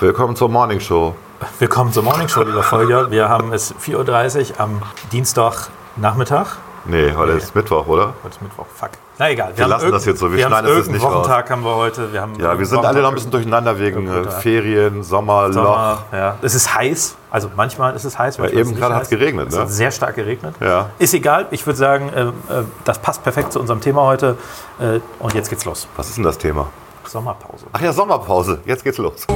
[0.00, 1.14] Willkommen zur Morning Show.
[1.58, 3.10] Willkommen zur Morning Show, lieber Folger.
[3.10, 6.56] Wir haben es 4.30 Uhr am Dienstagnachmittag.
[6.86, 8.14] Nee, heute ist Mittwoch, oder?
[8.22, 8.90] Heute ist Mittwoch, fuck.
[9.18, 9.52] Na egal.
[9.54, 11.16] Wir haben lassen das jetzt so, wir wir schneiden das jetzt nicht raus.
[11.16, 12.10] Wochentag haben wir heute.
[12.14, 15.52] Wir haben Ja, wir sind alle noch ein bisschen durcheinander wegen äh, Ferien, Sommer, Loch.
[15.54, 16.36] Sommer, ja.
[16.40, 18.38] Es ist heiß, also manchmal ist es heiß.
[18.38, 19.10] Ja, eben es gerade hat's heiß.
[19.10, 19.60] geregnet, Es ne?
[19.60, 20.54] hat sehr stark geregnet.
[20.60, 20.88] Ja.
[20.98, 22.32] Ist egal, ich würde sagen, äh, äh,
[22.84, 24.38] das passt perfekt zu unserem Thema heute.
[24.80, 25.86] Äh, und jetzt geht's los.
[25.96, 26.68] Was ist denn das Thema?
[27.04, 27.66] Sommerpause.
[27.72, 28.60] Ach ja, Sommerpause.
[28.64, 29.26] Jetzt geht's los.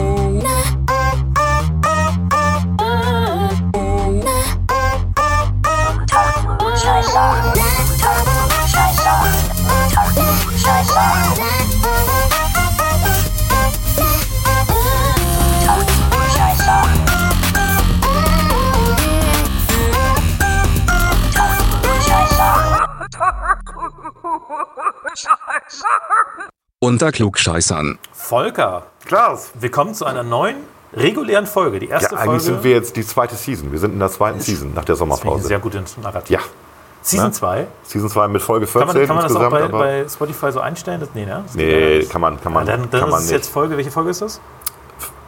[26.84, 27.98] Unter Klugscheißern.
[28.28, 29.50] Volker, Klaas.
[29.52, 30.56] willkommen zu einer neuen
[30.94, 31.78] regulären Folge.
[31.78, 32.40] Die Ja, erste eigentlich Folge.
[32.40, 33.70] sind wir jetzt die zweite Season.
[33.70, 35.46] Wir sind in der zweiten Season nach der Sommerpause.
[35.46, 36.30] sehr gutes Narrativ.
[36.30, 36.40] Ja,
[37.02, 37.32] Season Ne?
[37.32, 37.66] 2.
[37.82, 40.60] Season 2 mit Folge 14 Kann man, kann man das auch bei, bei Spotify so
[40.60, 41.00] einstellen?
[41.00, 41.42] Das, nee, ne?
[41.46, 42.72] Das nee, kann man, kann ja man, nicht.
[42.72, 43.32] Dann, dann kann ist man es nicht.
[43.36, 43.76] jetzt Folge.
[43.76, 44.40] Welche Folge ist das?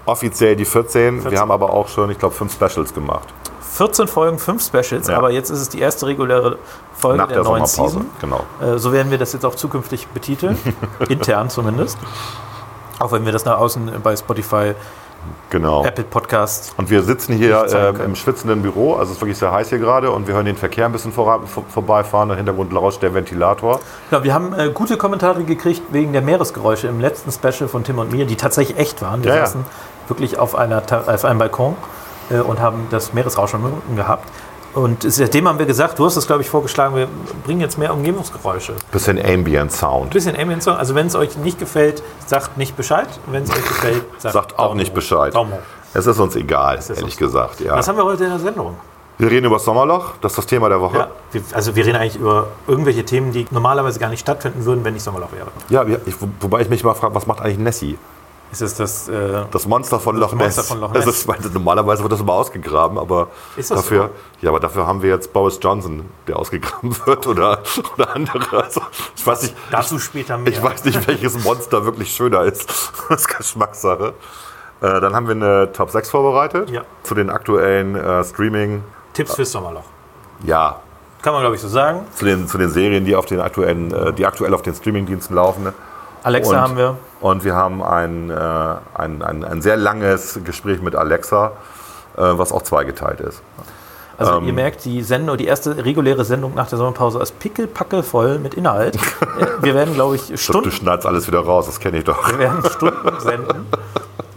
[0.07, 1.17] Offiziell die 14.
[1.17, 1.31] 14.
[1.33, 3.29] Wir haben aber auch schon, ich glaube, fünf Specials gemacht.
[3.75, 5.19] 14 Folgen, 5 Specials, Ja.
[5.19, 6.57] aber jetzt ist es die erste reguläre
[6.95, 7.67] Folge Nach der, der neuen.
[7.67, 8.07] Season.
[8.23, 8.41] Genau.
[8.63, 10.57] Äh, so werden wir das jetzt auch zukünftig betiteln,
[11.11, 11.99] intern zumindest.
[12.99, 14.75] Auch wenn wir das nach außen bei Spotify,
[15.51, 15.85] Genau.
[15.85, 16.73] Apple Podcasts.
[16.77, 18.01] Und wir sitzen hier können.
[18.01, 20.57] im schwitzenden Büro, also es ist wirklich sehr heiß hier gerade und wir hören den
[20.57, 22.31] Verkehr ein bisschen vor, vor, vorbeifahren.
[22.31, 23.81] Im Hintergrund rauscht der Ventilator.
[24.11, 27.99] Ja, wir haben äh, gute Kommentare gekriegt wegen der Meeresgeräusche im letzten Special von Tim
[27.99, 29.23] und mir, die tatsächlich echt waren.
[29.25, 29.47] Wir Ja, ja.
[29.47, 29.65] saßen
[30.09, 31.77] wirklich auf, einer, auf einem Balkon
[32.31, 33.61] äh, und haben das Meeresrauschen
[33.97, 34.29] gehabt.
[34.77, 37.09] Und seitdem haben wir gesagt, du hast es, glaube ich, vorgeschlagen, wir
[37.45, 38.75] bringen jetzt mehr Umgebungsgeräusche.
[38.93, 40.11] Bisschen Ambient Sound.
[40.11, 40.77] Bisschen Ambient Song.
[40.77, 43.09] Also wenn es euch nicht gefällt, sagt nicht Bescheid.
[43.27, 44.93] Wenn es euch gefällt, sagt, Sagt auch nicht.
[44.95, 45.35] Bescheid.
[45.35, 45.59] Daumen hoch.
[45.95, 47.61] Es ist uns egal, ist ehrlich uns- gesagt.
[47.61, 47.75] Ja.
[47.75, 48.77] Was haben wir heute in der Sendung?
[49.19, 50.99] Wir reden über das Sommerloch, das ist das Thema der Woche.
[50.99, 54.85] Ja, wir, also wir reden eigentlich über irgendwelche Themen, die normalerweise gar nicht stattfinden würden,
[54.85, 55.47] wenn nicht Sommerloch wäre.
[55.71, 57.97] Ja, ich, wo- wobei ich mich mal frage, was macht eigentlich Nessie?
[58.53, 60.67] Ist es das, äh, Das Monster von Loch Ness.
[60.69, 61.17] Von Loch Das Ness.
[61.19, 65.11] ist, weil normalerweise wird das immer ausgegraben, aber das dafür, ja, aber dafür haben wir
[65.11, 67.59] jetzt Boris Johnson, der ausgegraben wird oder,
[67.95, 68.63] oder andere.
[68.65, 68.81] Also,
[69.17, 70.53] ich weiß nicht, dazu später mehr?
[70.53, 72.67] Ich weiß nicht, welches Monster wirklich schöner ist.
[73.09, 74.15] Das ist Geschmackssache.
[74.81, 76.83] Äh, dann haben wir eine Top 6 vorbereitet Ja.
[77.03, 78.83] zu den aktuellen äh, Streaming,
[79.13, 79.85] Tipps fürs Sommerloch.
[80.45, 80.81] ja,
[81.23, 82.01] Kann man, glaube ich, so sagen.
[82.15, 85.35] zu den, zu den Serien, die, auf den aktuellen, äh, die aktuell auf den Streamingdiensten
[85.35, 85.73] laufen.
[86.23, 86.97] Alexa Und- haben wir.
[87.31, 88.35] Und wir haben ein, äh,
[88.95, 91.55] ein, ein, ein sehr langes Gespräch mit Alexa,
[92.17, 93.43] äh, was auch zweigeteilt ist.
[94.17, 94.45] Also Ähm.
[94.45, 98.97] ihr merkt, die Sendung, die erste reguläre Sendung nach der Sommerpause ist pickelpackelvoll mit Inhalt.
[99.61, 102.31] Wir werden, glaube ich, Du Stunden, schneidest alles wieder raus, das kenne ich doch.
[102.31, 103.67] wir werden Stunden senden.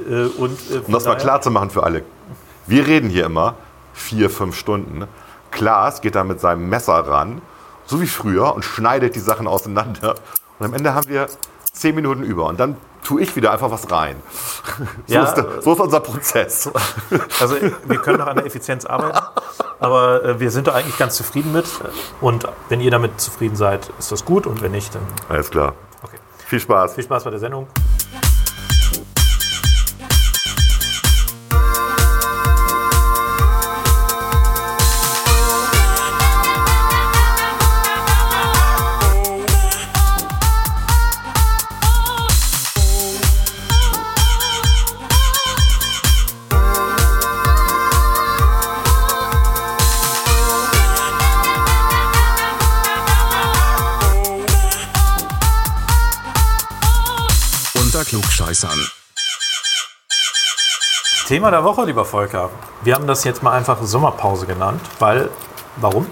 [0.10, 2.02] Äh, und, Um das mal klar zu machen für alle.
[2.66, 3.54] Wir reden hier immer
[3.94, 5.06] vier, fünf Stunden.
[5.52, 7.44] Klaas geht da mit seinem Messer ran,
[7.86, 10.16] so wie früher, und schneidet die Sachen auseinander.
[10.58, 11.28] Und am Ende haben wir
[11.74, 12.46] zehn Minuten über.
[12.46, 14.16] Und dann tue ich wieder einfach was rein.
[15.08, 15.24] So, Ja.
[15.24, 16.70] ist, der, so ist unser Prozess.
[17.40, 19.18] Also wir können noch an der Effizienz arbeiten,
[19.80, 21.66] aber äh, wir sind da eigentlich ganz zufrieden mit.
[22.22, 24.46] Und wenn ihr damit zufrieden seid, ist das gut.
[24.48, 25.74] Und wenn nicht, dann Alles klar.
[26.04, 26.18] okay.
[26.46, 26.94] Viel Spaß.
[26.96, 27.68] Viel Spaß bei der Sendung.
[58.50, 58.80] Klugscheißern.
[61.28, 62.50] Thema der Woche, lieber Volker.
[62.84, 65.30] Wir haben das jetzt mal einfach Sommerpause genannt, weil,
[65.78, 66.08] warum?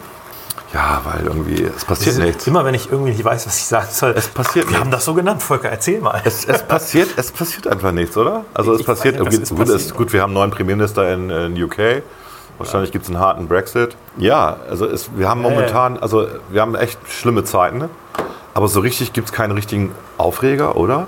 [0.73, 2.45] Ja, weil irgendwie, es passiert nichts.
[2.45, 4.11] Immer wenn ich irgendwie nicht weiß, was ich sagen soll.
[4.15, 4.81] Es passiert Wir nichts.
[4.81, 6.21] haben das so genannt, Volker, erzähl mal.
[6.25, 8.45] Es, es, passiert, es passiert einfach nichts, oder?
[8.53, 9.41] Also es Ich passiert nicht, irgendwie.
[9.41, 9.95] ist gut, passiert.
[9.95, 12.03] gut, wir haben einen neuen Premierminister in, in UK.
[12.59, 13.95] Wahrscheinlich gibt es einen harten Brexit.
[14.17, 15.55] Ja, also es, wir haben Ja, ja.
[15.55, 17.77] momentan, also wir haben echt schlimme Zeiten.
[17.79, 17.89] ne?
[18.53, 21.07] Aber so richtig gibt es keinen richtigen Aufreger, oder?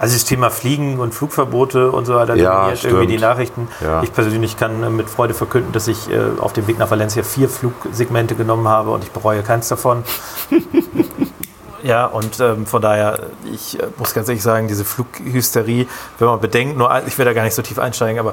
[0.00, 3.10] Also das Thema Fliegen und Flugverbote und so weiter Ja, dominiert irgendwie stimmt.
[3.10, 3.68] die Nachrichten.
[3.82, 4.02] Ja.
[4.02, 7.22] Ich persönlich kann äh, mit Freude verkünden, dass ich äh, auf dem Weg nach Valencia
[7.22, 10.02] vier Flugsegmente genommen habe und ich bereue keins davon.
[11.82, 15.86] ja, und ähm, von daher, ich äh, muss ganz ehrlich sagen, diese Flughysterie,
[16.18, 18.32] wenn man bedenkt, nur ich will da gar nicht so tief einsteigen, aber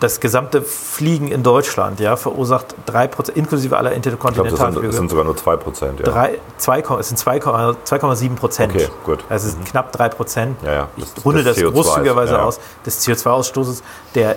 [0.00, 4.86] das gesamte Fliegen in Deutschland ja, verursacht 3%, inklusive aller Ich glaube, das, sind- Interkontinentalflüge.
[4.88, 6.00] das sind sogar nur 2%.
[6.00, 6.04] Ja.
[6.12, 8.74] Drei- zwei es sind 2,- 2,7 Prozent.
[8.74, 9.24] Okay, gut.
[9.28, 10.56] Also sind knapp 3 Prozent.
[10.62, 10.88] Ja, ja.
[10.96, 12.44] Ich Das- runde des das, CO2s, großzügigerweise ja, ja.
[12.44, 13.82] aus des CO2-Ausstoßes.
[14.14, 14.36] Der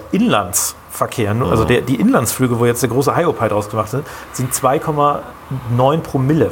[1.01, 1.43] Inlandsverkehr, Mhm.
[1.43, 6.51] also der, die Inlandsflüge, wo jetzt der große Hyopai draus gemacht sind, sind 2,9 Promille.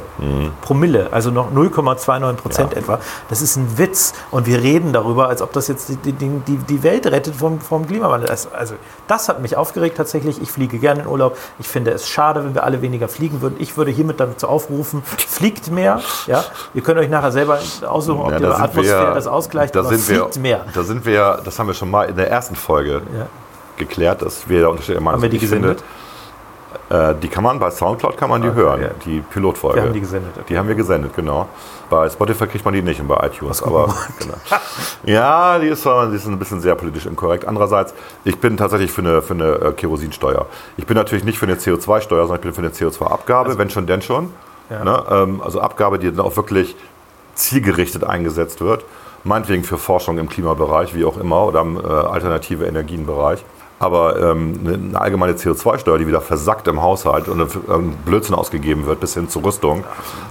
[0.62, 2.76] Promille, also noch 0,29 Prozent Mhm.
[2.76, 2.82] Ja.
[2.82, 3.00] etwa.
[3.30, 4.14] Das ist ein Witz.
[4.32, 7.86] Und wir reden darüber, als ob das jetzt die, die, die, Welt rettet vom, vom
[7.88, 8.28] Klimawandel.
[8.28, 8.76] Das- Also
[9.08, 10.42] das hat mich aufgeregt tatsächlich.
[10.42, 11.38] Ich fliege gerne in Urlaub.
[11.60, 13.56] Ich finde es schade, wenn wir alle weniger fliegen würden.
[13.60, 16.02] Ich würde hiermit dazu aufrufen, fliegt mehr.
[16.28, 16.44] Ja?
[16.74, 19.80] Ihr könnt euch nachher selber aussuchen, ob Ja, die da Atmosphäre wir- das ausgleicht, da
[19.82, 20.66] aber sind wir, fliegt mehr.
[20.74, 23.28] Da sind wir, das haben wir schon mal in der ersten Folge Ja.
[23.80, 25.44] Geklärt, dass wir da unterschiedliche Meinungen Haben wir die.
[25.44, 25.84] Ich finde, gesendet?
[26.90, 28.90] Äh, die kann man bei Soundcloud kann man die hören, ja.
[29.06, 29.78] die Pilotfolge.
[29.78, 30.46] Wir haben die gesendet, okay.
[30.50, 31.48] Die haben wir gesendet, genau.
[31.90, 33.64] Bei Spotify kriegt man die nicht und bei iTunes.
[33.64, 34.36] Aber genau.
[35.04, 37.48] ja, die ist, die ist ein bisschen sehr politisch inkorrekt.
[37.48, 37.94] Andererseits,
[38.24, 40.46] ich bin tatsächlich für eine, für eine äh, Kerosinsteuer.
[40.78, 43.88] Ich bin natürlich nicht für eine CO2-Steuer, sondern ich bin für eine CO2-Abgabe, wenn schon,
[43.88, 44.32] denn schon.
[44.70, 44.84] Ja.
[44.84, 45.04] Ne?
[45.10, 46.76] Ähm, also Abgabe, die dann auch wirklich
[47.36, 48.84] zielgerichtet eingesetzt wird.
[49.24, 53.44] Meinetwegen für Forschung im Klimabereich, wie auch immer, oder im äh, alternative Energienbereich.
[53.80, 58.36] Aber ähm, eine- eine allgemeine CO2-Steuer, die wieder versackt im Haushalt und für irgendeinen Blödsinn
[58.36, 59.86] ausgegeben wird, bis hin zur Rüstung,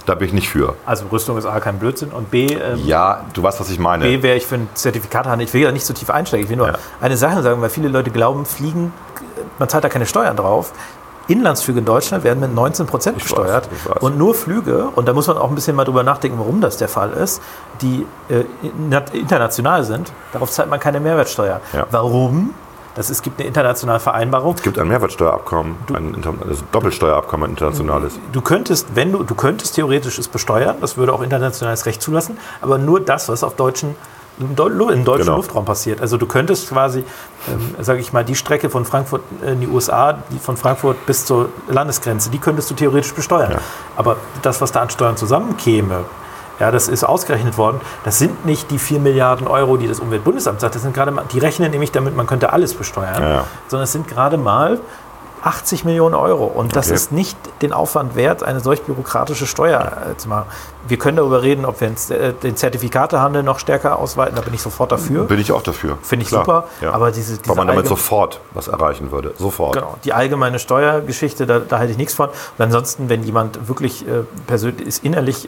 [0.05, 0.75] da bin ich nicht für.
[0.85, 4.03] Also Rüstung ist A kein Blödsinn und B, ähm, Ja, du weißt, was ich meine.
[4.05, 5.47] B wäre ich für ein Zertifikathandel.
[5.47, 6.43] Ich will da nicht so tief einsteigen.
[6.43, 6.75] Ich will nur Ja.
[7.01, 8.93] eine Sache sagen, weil viele Leute glauben, Fliegen,
[9.57, 10.71] man zahlt da keine Steuern drauf.
[11.27, 13.69] Inlandsflüge in Deutschland werden mit 19 Prozent Ich weiß, besteuert.
[13.71, 13.97] ich weiß.
[14.01, 16.77] Und nur Flüge, und da muss man auch ein bisschen mal drüber nachdenken, warum das
[16.77, 17.39] der Fall ist,
[17.81, 21.61] die äh, in- international sind, darauf zahlt man keine Mehrwertsteuer.
[21.73, 21.85] Ja.
[21.91, 22.53] Warum?
[22.95, 24.55] Das, es gibt eine internationale Vereinbarung.
[24.55, 28.19] Es gibt ein Mehrwertsteuerabkommen, ein Inter also Doppelsteuerabkommen, ein internationales.
[28.31, 32.37] Du könntest, wenn du, du könntest theoretisch es besteuern, das würde auch internationales Recht zulassen,
[32.61, 33.95] aber nur das, was auf deutschen,
[34.39, 35.37] im, Deu im deutschen Genau.
[35.37, 36.01] Luftraum passiert.
[36.01, 37.03] Also du könntest quasi,
[37.47, 41.25] ähm, sage ich mal, die Strecke von Frankfurt in die USA, die von Frankfurt bis
[41.25, 43.51] zur Landesgrenze, die könntest du theoretisch besteuern.
[43.51, 43.59] Ja.
[43.97, 46.05] Aber das, was da an Steuern zusammenkäme,
[46.59, 47.79] ja, das ist ausgerechnet worden.
[48.03, 50.75] Das sind nicht die 4 Milliarden Euro, die das Umweltbundesamt sagt.
[50.75, 53.21] Das sind gerade mal, die rechnen nämlich damit, man könnte alles besteuern.
[53.21, 53.43] Ja.
[53.67, 54.79] Sondern es sind gerade mal
[55.41, 56.43] 80 Millionen Euro.
[56.45, 56.95] Und das Okay.
[56.95, 60.47] ist nicht den Aufwand wert, eine solch bürokratische Steuer äh, zu machen.
[60.87, 64.35] Wir können darüber reden, ob wir äh, den Zertifikatehandel noch stärker ausweiten.
[64.35, 65.23] Da bin ich sofort dafür.
[65.23, 65.97] Bin ich auch dafür.
[66.01, 66.63] Finde ich Klar, super.
[66.81, 66.91] Ja.
[66.91, 69.33] Aber diese, diese Weil man damit sofort was erreichen würde.
[69.37, 69.75] Sofort.
[69.75, 72.27] Genau, die allgemeine Steuergeschichte, da, da halte ich nichts von.
[72.27, 72.35] Und
[72.65, 75.47] ansonsten, wenn jemand wirklich äh, persönlich ist innerlich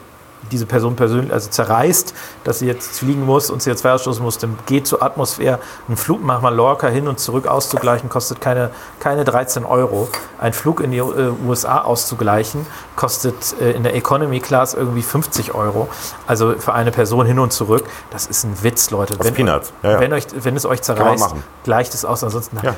[0.52, 2.14] diese Person persönlich, also zerreißt,
[2.44, 5.58] dass sie jetzt fliegen muss und CO2 ausstoßen muss, dann geht zur Atmosphäre.
[5.88, 8.70] Ein Flug nach Mallorca hin und zurück auszugleichen, kostet keine,
[9.00, 10.08] keine 13 Euro.
[10.38, 12.66] Ein Flug in die äh, USA auszugleichen,
[12.96, 15.88] kostet äh, in der Economy Class irgendwie 50 Euro.
[16.26, 19.16] Also für eine Person hin und zurück, das ist ein Witz, Leute.
[19.16, 19.72] Das ist Peanuts.
[19.82, 20.00] Ja, ja.
[20.00, 21.34] Wenn, euch, wenn es euch zerreißt,
[21.64, 22.22] gleicht es aus.
[22.22, 22.74] Ansonsten Ja.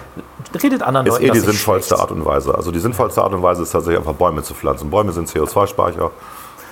[0.62, 2.02] redet anderen Ist Leuten eh die das sinnvollste schlecht.
[2.02, 2.54] Art und Weise.
[2.54, 4.90] Also die sinnvollste Art und Weise ist tatsächlich einfach Bäume zu pflanzen.
[4.90, 6.10] Bäume sind CO2-Speicher,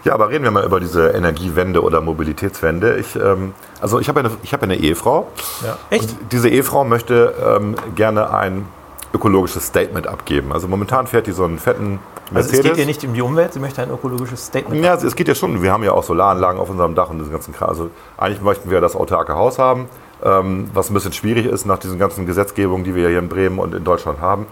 [0.05, 2.97] Ja, aber reden wir mal über diese Energiewende oder Mobilitätswende.
[2.97, 5.26] Ich, ähm, also ich habe eine, ich habe eine Ehefrau.
[5.65, 5.76] Ja.
[5.91, 6.05] Echt?
[6.05, 8.69] Und diese Ehefrau möchte ähm, gerne ein
[9.12, 10.53] ökologisches Statement abgeben.
[10.53, 12.59] Also momentan fährt die so einen fetten Also Mercedes.
[12.59, 14.85] es geht ihr nicht um die Umwelt, sie möchte ein ökologisches Statement.
[14.85, 15.62] Ja, es geht ja schon.
[15.62, 17.69] Wir haben ja auch Solaranlagen auf unserem Dach und diesen ganzen Kram.
[17.69, 19.88] Also eigentlich möchten wir das autarke Haus haben,
[20.20, 23.75] was ein bisschen schwierig ist nach diesen ganzen Gesetzgebungen, die wir hier in Bremen und
[23.75, 24.46] in Deutschland haben.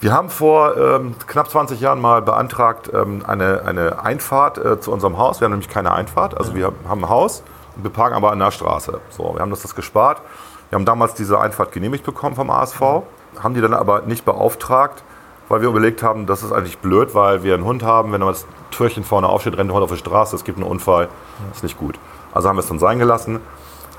[0.00, 4.92] Wir haben vor ähm, knapp 20 Jahren mal beantragt ähm, eine, eine Einfahrt äh, zu
[4.92, 5.40] unserem Haus.
[5.40, 6.36] Wir haben nämlich keine Einfahrt.
[6.36, 7.42] Also wir haben ein Haus
[7.76, 9.00] und wir parken aber an der Straße.
[9.08, 10.20] So, wir haben uns das gespart.
[10.68, 12.80] Wir haben damals diese Einfahrt genehmigt bekommen vom ASV,
[13.38, 15.04] haben die dann aber nicht beauftragt,
[15.48, 18.12] weil wir überlegt haben, das ist eigentlich blöd, weil wir einen Hund haben.
[18.12, 21.08] Wenn das Türchen vorne aufsteht, rennt der Hund auf die Straße, es gibt einen Unfall.
[21.52, 21.98] ist nicht gut.
[22.32, 23.40] Also haben wir es dann sein gelassen,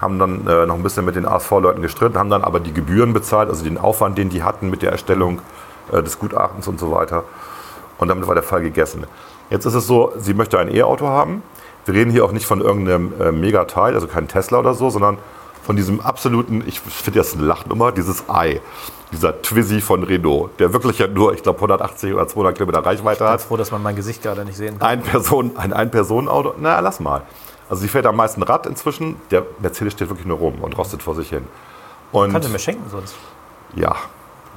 [0.02, 3.14] haben dann äh, noch ein bisschen mit den ASV-Leuten gestritten, haben dann aber die Gebühren
[3.14, 5.42] bezahlt, also den Aufwand, den die hatten mit der Erstellung
[5.92, 7.24] äh, des Gutachtens und so weiter.
[7.98, 9.06] Und damit war der Fall gegessen.
[9.50, 11.44] Jetzt ist es so, sie möchte ein E-Auto haben.
[11.86, 15.18] Wir reden hier auch nicht von irgendeinem äh, Megateil, also kein Tesla oder so, sondern
[15.64, 18.60] von diesem absoluten, ich finde das eine Lachnummer, dieses Ei.
[19.12, 23.14] Dieser Twizy von Renault, der wirklich ja nur, ich glaube, 180 oder 200 Kilometer Reichweite
[23.14, 23.42] Ich bin hat.
[23.42, 24.88] froh, dass man mein Gesicht gerade nicht sehen kann.
[24.90, 27.22] Ein, Person, ein Ein-Personen-Auto, na, lass mal.
[27.70, 29.16] Also sie fährt am meisten Rad inzwischen.
[29.32, 31.48] Der Mercedes steht wirklich nur rum und rostet vor sich hin.
[32.12, 33.16] Und Kann sie mir schenken sonst.
[33.76, 33.96] ja,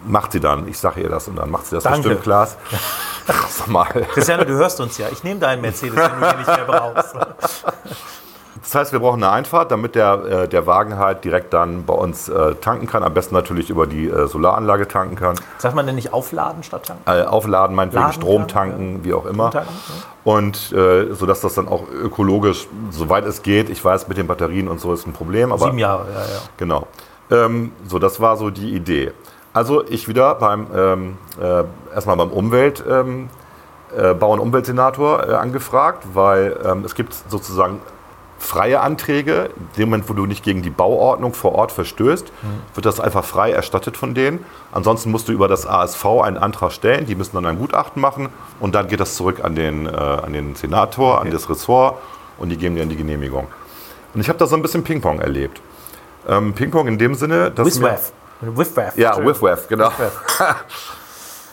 [0.07, 0.69] macht sie dann.
[0.69, 2.01] Ich sage ihr das und dann macht sie das Danke.
[2.01, 2.57] bestimmt, Klaas.
[3.49, 3.87] Sag mal.
[4.13, 5.09] Christiane, du hörst uns ja.
[5.11, 7.15] Ich nehme deinen Mercedes, wenn du ihn nicht mehr brauchst.
[8.69, 11.95] Das heißt, wir brauchen eine Einfahrt, damit der, äh, der Wagen halt direkt dann bei
[11.95, 13.03] uns äh, tanken kann.
[13.03, 15.37] Am besten natürlich über die äh, Solaranlage tanken kann.
[15.57, 17.03] Sagt man denn nicht aufladen statt tanken?
[17.07, 19.53] Äh, aufladen, meinetwegen Laden Strom tanken, wie auch immer.
[19.53, 19.73] Tanken,
[20.23, 24.69] Und äh, sodass das dann auch ökologisch, soweit es geht, ich weiß, mit den Batterien
[24.69, 26.41] und so ist ein Problem, aber Sieben Jahre, ja, ja.
[26.59, 26.87] Genau.
[27.31, 29.13] Ähm, so, das war so die Idee.
[29.55, 33.31] Also ich wieder beim ähm, äh, erstmal beim Umwelt ähm,
[33.97, 37.81] äh, Bau- und Umweltsenator angefragt, weil ähm, es gibt sozusagen
[38.39, 39.51] freie Anträge.
[39.57, 42.33] In dem Moment, wo du nicht gegen die Bauordnung vor Ort verstößt,
[42.75, 44.45] wird das einfach frei erstattet von denen.
[44.73, 47.07] Ansonsten musst du über das ASV einen Antrag stellen.
[47.07, 48.29] Die müssen dann ein Gutachten machen
[48.61, 51.97] und dann geht das zurück an den, äh, an den Senator, an das Ressort
[52.39, 53.49] und die geben dir dann die Genehmigung.
[54.15, 55.61] Und ich habe da so ein bisschen Ping-Pong erlebt.
[56.27, 58.13] Ähm, Ping-Pong in dem Sinne, dass Whiff-Waff.
[58.41, 58.97] Whiff-Waff.
[58.97, 59.91] ja, Whiff Waff, genau.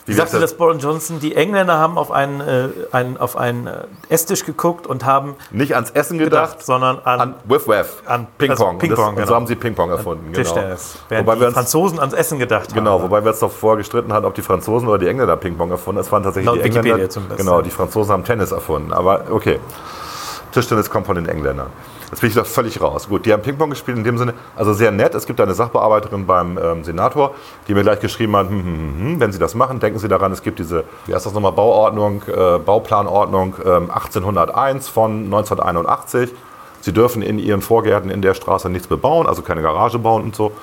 [0.07, 0.51] Wie Ich sagt sagte das?
[0.51, 4.85] das Boris Johnson, die Engländer haben auf einen, äh, einen, auf einen äh, Esstisch geguckt
[4.85, 8.51] und haben Nicht ans Essen gedacht, gedacht, sondern an, an Whiff Waff, An- Ping-Pong.
[8.51, 9.27] also Ping-Pong, Und das- Und genau.
[9.27, 10.25] so haben sie Ping-Pong erfunden.
[10.31, 10.35] Genau.
[10.37, 10.97] Tischtennis.
[11.09, 13.03] Während Wobei die wir uns, Franzosen ans Essen gedacht genau, haben.
[13.05, 16.05] wobei wir uns davor gestritten haben, ob die Franzosen oder die Engländer Ping-Pong erfunden haben.
[16.05, 16.83] Es waren tatsächlich Laut die Engländer.
[16.89, 17.43] Wikipedia zum Besten.
[17.43, 18.93] Genau, die Franzosen haben Tennis erfunden.
[18.93, 19.59] Aber okay,
[20.51, 21.71] Tischtennis kommt von den Engländern.
[22.15, 23.09] Jetzt bin ich da völlig raus.
[23.09, 25.13] Gut, die haben Ping-Pong gespielt in dem Sinne, also sehr nett.
[25.15, 27.35] Es gibt eine Sachbearbeiterin beim ähm, Senator,
[27.67, 30.07] die mir gleich geschrieben hat, hm, hm, hm, hm, wenn Sie das machen, denken Sie
[30.07, 36.31] daran, es gibt diese, wie heißt das nochmal, Bauordnung, äh, Bauplanordnung ähm, 1801 von 1981.
[36.79, 40.37] Sie dürfen in Ihren Vorgärten in der Straße nichts bebauen, also keine Garage bauen und
[40.37, 40.53] so.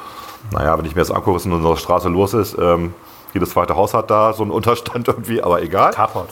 [0.52, 2.94] Naja, wenn ich mir das angucke, was in unserer Straße los ist, ähm,
[3.34, 5.92] jedes zweite Haus hat da so einen Unterstand irgendwie, aber egal.
[5.92, 6.30] Carport.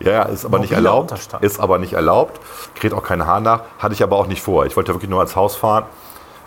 [0.00, 1.14] Ja, ja, ist aber nicht erlaubt.
[1.40, 2.40] Ist aber nicht erlaubt.
[2.74, 3.62] Kräht auch kein Haar nach.
[3.78, 4.66] Hatte ich aber auch nicht vor.
[4.66, 5.84] Ich wollte wirklich nur als Haus fahren.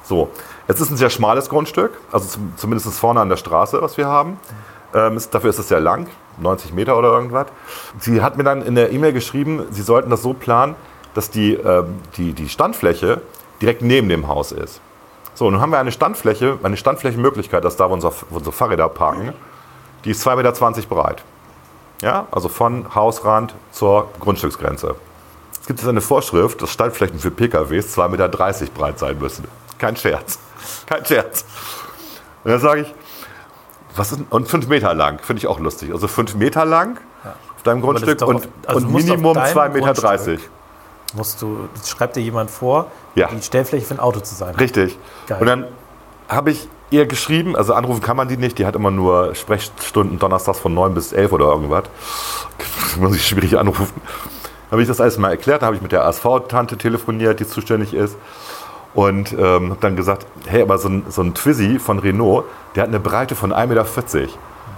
[0.03, 0.29] So,
[0.67, 4.07] jetzt ist ein sehr schmales Grundstück, also zum, zumindest vorne an der Straße, was wir
[4.07, 4.39] haben.
[4.93, 6.07] Ähm, ist, dafür ist es sehr lang,
[6.39, 7.45] 90 Meter oder irgendwas.
[7.99, 10.75] Sie hat mir dann in der E-Mail geschrieben, sie sollten das so planen,
[11.13, 13.21] dass die, ähm, die, die Standfläche
[13.61, 14.81] direkt neben dem Haus ist.
[15.35, 19.33] So, nun haben wir eine Standfläche, eine Standflächenmöglichkeit, dass da wo unsere, unsere Fahrräder parken,
[20.05, 20.35] die ist 2,20
[20.75, 21.23] Meter breit.
[22.01, 24.95] Ja, also von Hausrand zur Grundstücksgrenze.
[25.59, 28.27] Es gibt jetzt eine Vorschrift, dass Standflächen für PKWs 2,30 Meter
[28.73, 29.45] breit sein müssen.
[29.77, 30.39] Kein Scherz.
[30.87, 31.45] Kein Scherz.
[32.43, 32.93] Und dann sage ich,
[33.95, 35.91] was ist, und 5 Meter lang, finde ich auch lustig.
[35.91, 36.97] Also 5 Meter lang
[37.55, 39.93] auf deinem Grundstück auf- also und Minimum deinem 2,30 Meter.
[39.93, 40.39] Grundstück
[41.15, 43.27] Musst du, schreibt dir jemand vor, Ja.
[43.27, 44.53] die Stellfläche für ein Auto zu sein.
[44.55, 44.97] Richtig.
[45.27, 45.39] Geil.
[45.41, 45.65] Und dann
[46.29, 50.19] habe ich ihr geschrieben, also anrufen kann man die nicht, die hat immer nur Sprechstunden
[50.19, 51.84] donnerstags von 9 bis 11 oder irgendwas.
[53.00, 54.01] Muss ich schwierig anrufen.
[54.72, 58.17] Habe ich das alles mal erklärt, habe ich mit der ASV-Tante telefoniert, die zuständig ist.
[58.93, 62.84] Und ähm, habe dann gesagt, hey, aber so ein, so ein Twizy von Renault, der
[62.84, 63.86] hat eine Breite von 1,40 Meter.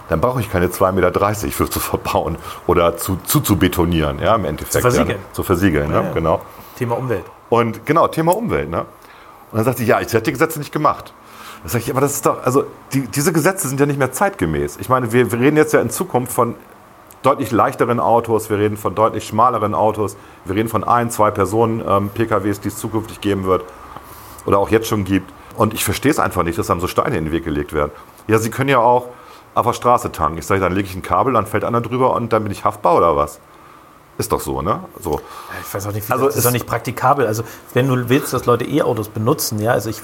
[0.10, 2.36] Dann brauche ich keine 2,30 Meter für zu verbauen
[2.68, 4.74] oder zu, zu, zu betonieren, ja, im Endeffekt.
[4.74, 5.20] Zu versiegeln.
[5.20, 6.08] Ja, zu versiegeln, Ja, ne?
[6.10, 6.14] ja.
[6.14, 6.42] genau.
[6.78, 7.24] Thema Umwelt.
[7.50, 8.70] Und genau, Thema Umwelt.
[8.70, 8.80] Ne?
[8.80, 11.14] Und dann sagt sie, ja, ich hätte die Gesetze nicht gemacht.
[11.64, 12.64] Da sage ich, aber das ist doch, also
[12.94, 14.78] die, diese Gesetze sind ja nicht mehr zeitgemäß.
[14.78, 16.56] Ich meine, wir, wir reden jetzt ja in Zukunft von
[17.22, 21.84] deutlich leichteren Autos, wir reden von deutlich schmaleren Autos, wir reden von ein, zwei Personen
[21.88, 23.64] ähm, PKWs, die es zukünftig geben wird
[24.46, 25.32] oder auch jetzt schon gibt.
[25.56, 27.92] Und ich verstehe es einfach nicht, dass dann so Steine in den Weg gelegt werden.
[28.28, 29.10] Ja, sie können ja auch
[29.54, 30.40] auf der Straße tanken.
[30.40, 32.64] Ich sage, dann lege ich ein Kabel, dann fällt einer drüber und dann bin ich
[32.64, 33.40] haftbar oder was?
[34.22, 34.82] Ist doch so, ne?
[35.02, 35.20] So.
[35.68, 37.26] Ich weiß auch nicht, wie Also das ist doch nicht praktikabel.
[37.26, 37.42] Also
[37.74, 40.00] wenn du willst, dass Leute E-Autos benutzen, ja, also ich,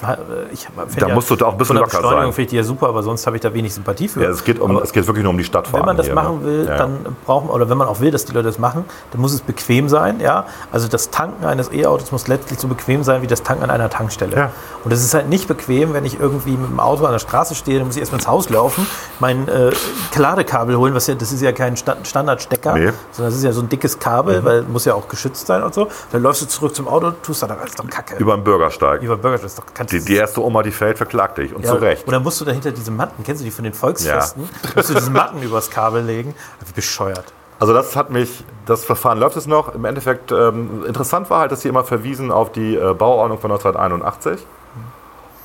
[0.52, 2.24] ich finde Da musst du da auch ein bisschen locker sein.
[2.34, 4.24] finde ich die ja super, aber sonst habe ich da wenig Sympathie für.
[4.24, 5.82] Ja, es geht, um, Aber es geht wirklich nur um die Stadtfahrten.
[5.82, 6.46] wenn man das hier, machen ne?
[6.46, 6.78] will, Ja, ja.
[6.78, 9.42] dann brauchen oder wenn man auch will, dass die Leute das machen, dann muss es
[9.42, 10.48] bequem sein, ja.
[10.72, 13.92] Also das Tanken eines E-Autos muss letztlich so bequem sein wie das Tanken an einer
[13.92, 14.36] Tankstelle.
[14.36, 14.52] Ja.
[14.84, 17.54] Und es ist halt nicht bequem, wenn ich irgendwie mit dem Auto an der Straße
[17.54, 18.88] stehe, dann muss ich erstmal ins Haus laufen,
[19.20, 19.70] mein äh,
[20.16, 22.92] Ladekabel holen, was ja, das ist ja kein Sta Standardstecker, Nee.
[23.12, 24.07] Sondern das ist ja so ein dickes Kabel,
[24.44, 25.88] weil muss ja auch geschützt sein und so.
[26.12, 28.16] Dann läufst du zurück zum Auto, tust da, das ist doch Kacke.
[28.18, 29.02] Über den Bürgersteig.
[29.02, 31.54] Über Burger, das ist doch kannst Die, die erste Oma, die fällt, verklagt dich.
[31.54, 32.06] Und zu Recht.
[32.06, 34.48] Und dann musst du dahinter diese Matten, kennst du die von den Volksfesten?
[34.76, 36.36] Musst du diese Matten übers Kabel legen.
[36.66, 37.26] Wie bescheuert.
[37.60, 39.74] Also das hat mich, das Verfahren läuft es noch.
[39.74, 43.52] Im Endeffekt, ähm, interessant war halt, dass sie immer verwiesen auf die äh, Bauordnung von
[43.52, 44.46] 1981.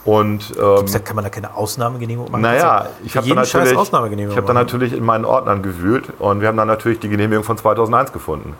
[0.05, 2.43] Und Da ähm, kann man da keine Ausnahmegenehmigung machen.
[2.43, 6.49] naja, ich habe Scheiß natürlich, ich hab dann natürlich in meinen Ordnern gewühlt und wir
[6.49, 8.57] haben dann natürlich die Genehmigung von 2001 gefunden,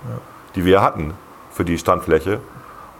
[0.55, 1.15] die wir hatten
[1.51, 2.39] für die Standfläche.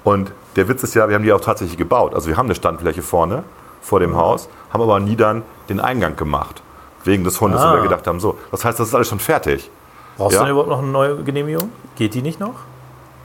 [0.05, 2.15] Und der Witz ist ja, wir haben die auch tatsächlich gebaut.
[2.15, 3.45] Also wir haben eine Standfläche vorne
[3.81, 6.63] vor dem Haus, haben aber nie dann den Eingang gemacht.
[7.05, 7.71] Wegen des Hundes, Ah.
[7.71, 8.39] und wir gedacht haben, so.
[8.51, 9.71] Das heißt, das ist alles schon fertig.
[10.17, 10.41] Brauchst Ja.
[10.41, 11.71] du denn überhaupt noch eine neue Genehmigung?
[11.97, 12.55] Geht die nicht noch?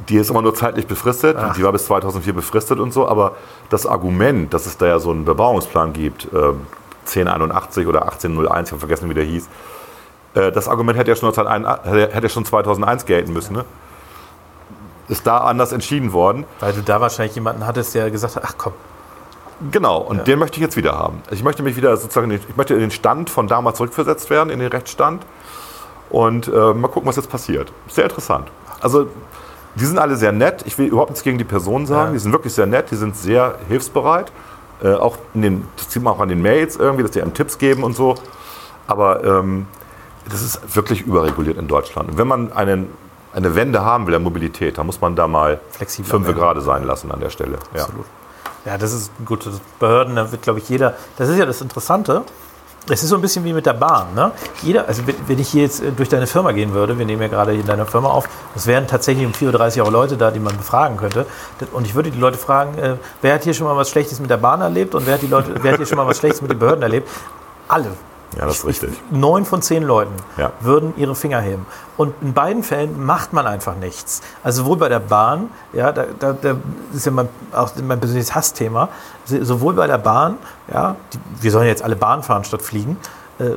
[0.10, 1.38] Die ist immer nur zeitlich befristet.
[1.58, 3.08] Die war bis 2004 befristet und so.
[3.08, 3.34] Aber
[3.70, 6.62] das Argument, dass es da ja so einen Bebauungsplan gibt, ähm,
[7.06, 9.48] 1081 oder 1801, ich habe vergessen, wie der hieß,
[10.36, 13.54] äh, das Argument hätte ja schon, 1901 hätte schon 2001 gelten müssen.
[13.54, 13.66] Ne?
[15.10, 16.46] Ist da anders entschieden worden.
[16.60, 18.74] Weil du da wahrscheinlich jemanden hattest, der gesagt hat, ach komm,
[19.72, 21.24] Genau, und den möchte ich jetzt wieder haben.
[21.32, 24.30] Ich möchte mich wieder sozusagen, in den- ich möchte in den Stand von damals zurückversetzt
[24.30, 25.26] werden, in den Rechtsstand.
[26.12, 27.72] Und äh, mal gucken, was jetzt passiert.
[27.88, 28.50] Sehr interessant.
[28.82, 29.08] Also,
[29.80, 30.64] die sind alle sehr nett.
[30.66, 32.10] Ich will überhaupt nichts gegen die Personen sagen.
[32.10, 32.14] Ja.
[32.14, 34.32] Die sind wirklich sehr nett, die sind sehr hilfsbereit.
[34.84, 37.34] Äh, auch in den, das sieht man auch an den Mails irgendwie, dass die einem
[37.34, 38.16] Tipps geben und so.
[38.88, 39.68] Aber ähm,
[40.30, 42.12] das ist wirklich überreguliert in Deutschland.
[42.12, 42.90] Und wenn man einen,
[43.34, 46.84] eine Wende haben will der Mobilität, dann muss man da mal Flexibler fünf gerade sein
[46.84, 47.58] lassen an der Stelle.
[47.74, 47.84] Ja.
[47.84, 48.06] Absolut.
[48.66, 49.50] Ja, das ist gut.
[49.80, 50.96] Behörden, da wird, glaube ich, jeder.
[51.18, 52.24] Das ist ja das Interessante.
[52.89, 54.13] Es ist so ein bisschen wie mit der Bahn.
[54.15, 54.32] Ne?
[54.62, 57.27] Jeder, also wenn- ich hier jetzt äh, durch deine Firma gehen würde, wir nehmen ja
[57.27, 60.32] gerade hier in deiner Firma auf, es wären tatsächlich um 4.30 Uhr auch Leute da,
[60.32, 61.25] die man befragen könnte.
[61.74, 64.29] Und ich würde die Leute fragen, äh, wer hat hier schon mal was Schlechtes mit
[64.29, 66.41] der Bahn erlebt und wer hat, die Leute, wer hat hier schon mal was Schlechtes
[66.41, 67.10] mit den Behörden erlebt?
[67.67, 67.89] Alle.
[68.38, 68.91] ja, das ist richtig.
[69.12, 70.51] Neun von zehn Leuten Ja.
[70.62, 71.65] würden ihre Finger heben.
[71.98, 74.22] Und in beiden Fällen macht man einfach nichts.
[74.44, 76.56] Also sowohl bei der Bahn, ja, da, da, da
[76.94, 78.88] ist ja mein, auch mein persönliches Hassthema,
[79.28, 80.38] sowohl bei der Bahn,
[80.74, 82.98] ja, die, wir sollen jetzt alle Bahn fahren statt fliegen.
[83.40, 83.52] Äh,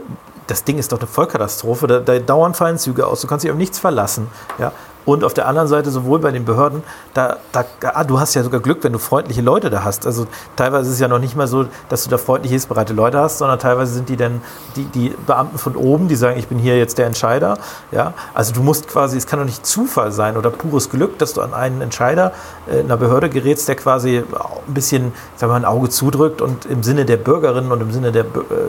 [0.46, 1.86] das Ding ist doch eine Vollkatastrophe.
[1.86, 4.26] Da, da dauern fallen Züge aus, du kannst dich auf nichts verlassen.
[4.58, 4.72] Ja.
[5.06, 6.82] Und auf der anderen Seite, sowohl bei den Behörden,
[7.14, 7.64] da, da,
[7.94, 10.06] ah, du hast ja sogar Glück, wenn du freundliche Leute da hast.
[10.06, 10.26] Also
[10.56, 13.38] teilweise ist es ja noch nicht mal so, dass du da freundliche, hilfsbereite Leute hast,
[13.38, 14.40] sondern teilweise sind die dann
[14.76, 17.56] die, die Beamten von oben, die sagen, ich bin hier jetzt der Entscheider.
[17.92, 18.12] Ja.
[18.34, 21.40] Also du musst quasi, es kann doch nicht Zufall sein oder pures Glück, dass du
[21.40, 22.32] an einen Entscheider
[22.70, 26.42] äh, in einer Behörde gerätst, der quasi ein bisschen, sagen wir mal, ein Auge zudrückt
[26.42, 28.26] und im Sinne der Bürgerinnen und im Sinne der, äh,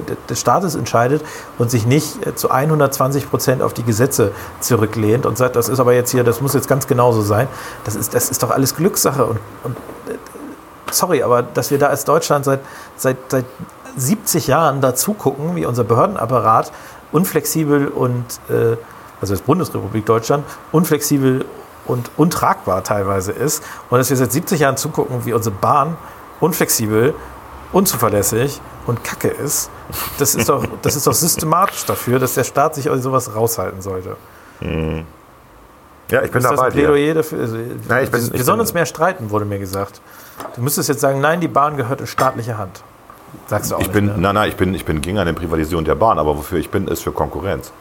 [0.07, 1.21] de- des Staates entscheidet
[1.57, 5.79] und sich nicht äh, zu 120 Prozent auf die Gesetze zurücklehnt und sagt, das ist
[5.79, 7.47] aber jetzt hier, das muss jetzt ganz genauso sein.
[7.83, 9.25] Das ist, das ist doch alles Glückssache.
[9.25, 10.17] Und, und äh,
[10.91, 12.59] sorry, aber dass wir da als Deutschland seit,
[12.95, 13.45] seit, seit
[13.97, 16.71] 70 Jahren dazu gucken, wie unser Behördenapparat
[17.11, 18.77] unflexibel und, äh,
[19.19, 21.45] also als Bundesrepublik Deutschland, unflexibel
[21.85, 23.63] und untragbar teilweise ist.
[23.89, 25.97] Und dass wir seit 70 Jahren zugucken, wie unsere Bahn
[26.39, 27.13] unflexibel,
[27.71, 29.69] unzuverlässig und kacke ist,
[30.17, 33.81] das ist doch, das ist doch systematisch dafür, dass der Staat sich aus sowas raushalten
[33.81, 34.17] sollte.
[36.11, 36.67] Ja, ich bin Ist das dabei.
[36.67, 37.39] ein Plädoyer dafür?
[37.39, 37.55] Also,
[37.87, 40.01] Nein, ich bin- wir ich sollen bin- uns mehr streiten, wurde mir gesagt.
[40.55, 42.83] Du müsstest jetzt sagen, nein, die Bahn gehört in staatliche Hand.
[43.47, 44.15] Sagst du auch Ich nicht, bin, ne?
[44.17, 46.87] nein, nein, ich bin, ich bin gegen eine Privatisierung der Bahn, aber wofür ich bin,
[46.89, 47.71] ist für Konkurrenz.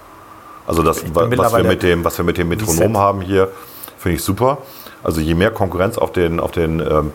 [0.66, 3.48] Also das, was wir, mit dem, was wir mit dem Metronom haben hier,
[3.98, 4.58] finde ich super.
[5.02, 7.12] Also je mehr Konkurrenz auf den, auf den ähm,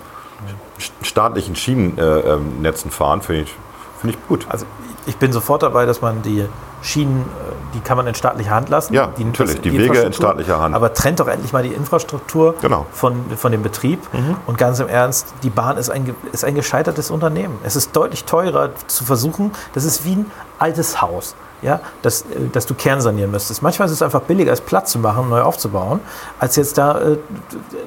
[0.80, 3.56] st- staatlichen Schienennetzen äh, ähm, fahren, finde ich,
[4.02, 4.46] finde ich gut.
[4.50, 4.66] Also
[5.06, 6.46] ich bin sofort dabei, dass man die
[6.82, 8.94] Schienen, äh, die kann man in staatlicher Hand lassen.
[8.94, 10.74] Ja, natürlich, die Wege in staatlicher Hand.
[10.74, 12.82] Aber trennt doch endlich mal die Infrastruktur Genau.
[12.82, 12.86] Mhm.
[12.94, 14.00] von, von dem Betrieb.
[14.48, 17.60] Und ganz im Ernst, die Bahn ist ein, ist ein gescheitertes Unternehmen.
[17.64, 21.36] Es ist deutlich teurer zu versuchen, das ist wie ein altes Haus.
[21.62, 23.62] Ja, das, äh, das du kernsanieren müsstest.
[23.64, 26.00] Manchmal ist es einfach billiger, es platt zu machen, neu aufzubauen,
[26.40, 27.18] als jetzt da äh,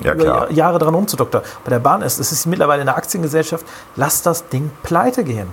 [0.02, 0.48] Ja.
[0.50, 1.42] Jahre dran rumzudoktern.
[1.64, 3.64] Bei der Bahn ist es ist mittlerweile eine Aktiengesellschaft.
[3.94, 5.48] Lass das Ding pleite gehen.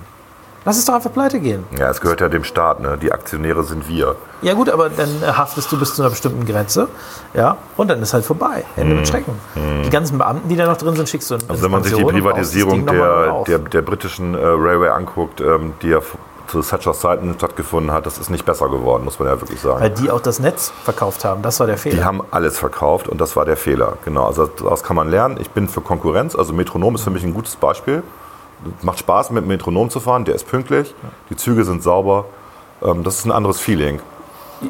[0.66, 1.64] Lass es doch einfach pleite gehen.
[1.78, 2.98] Ja, es gehört ja dem Staat, ne?
[3.00, 4.16] Die Aktionäre sind wir.
[4.42, 6.88] Ja gut, aber dann äh, haftest du bis zu einer bestimmten Grenze,
[7.34, 8.64] ja, und dann ist halt vorbei.
[8.76, 9.38] Ende mit Schrecken.
[9.84, 11.40] Die ganzen Beamten, die da noch drin sind, schickst du in.
[11.46, 15.88] Also wenn man sich die Privatisierung der, der, der britischen äh, Railway anguckt, ähm, die
[15.90, 16.00] ja
[16.48, 19.80] zu Thatchers Zeiten stattgefunden hat, das ist nicht besser geworden, muss man ja wirklich sagen.
[19.80, 21.96] Weil die auch das Netz verkauft haben, das war der Fehler.
[21.96, 23.98] Die haben alles verkauft und das war der Fehler.
[24.04, 25.38] Genau, also daraus kann man lernen.
[25.40, 28.02] Ich bin für Konkurrenz, also Metronom ist für mich ein gutes Beispiel.
[28.82, 30.94] Macht Spaß, mit dem Metronom zu fahren, der ist pünktlich,
[31.30, 32.24] die Züge sind sauber.
[32.82, 34.00] Ähm, das ist ein anderes Feeling.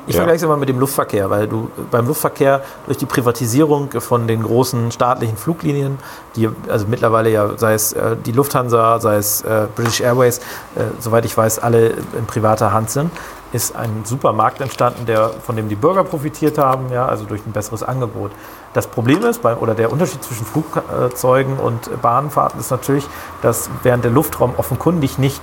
[0.09, 0.21] Ich Ja.
[0.23, 4.43] vergleiche es immer mit dem Luftverkehr, weil du beim Luftverkehr durch die Privatisierung von den
[4.43, 5.99] großen staatlichen Fluglinien,
[6.35, 10.39] die also mittlerweile ja, sei es äh, die Lufthansa, sei es äh, British Airways,
[10.75, 13.13] äh, soweit ich weiß, alle in privater Hand sind,
[13.57, 17.45] ist ein super Markt entstanden, der, von dem die Bürger profitiert haben, ja, also durch
[17.47, 18.31] ein besseres Angebot.
[18.75, 23.07] Das Problem ist, bei, oder der Unterschied zwischen Flugzeugen und Bahnfahrten ist natürlich,
[23.41, 25.41] dass während der Luftraum offenkundig nicht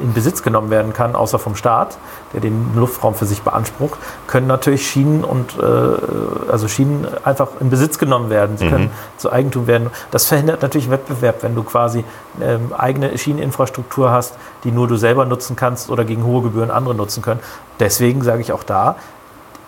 [0.00, 1.98] in Besitz genommen werden kann, außer vom Staat,
[2.32, 7.70] der den Luftraum für sich beansprucht, können natürlich Schienen und äh, also Schienen einfach in
[7.70, 8.56] Besitz genommen werden.
[8.56, 9.90] Sie können zu Eigentum werden.
[10.10, 12.04] Das verhindert natürlich Wettbewerb, wenn du quasi
[12.40, 14.34] ähm, eigene Schieneninfrastruktur hast,
[14.64, 17.40] die nur du selber nutzen kannst oder gegen hohe Gebühren andere nutzen können.
[17.78, 18.96] Deswegen sage ich auch da,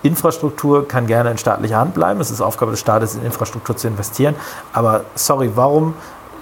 [0.03, 2.21] Infrastruktur kann gerne in staatlicher Hand bleiben.
[2.21, 4.37] Es ist Aufgabe des Staates, in Infrastruktur zu investieren.
[4.73, 5.95] Aber sorry, warum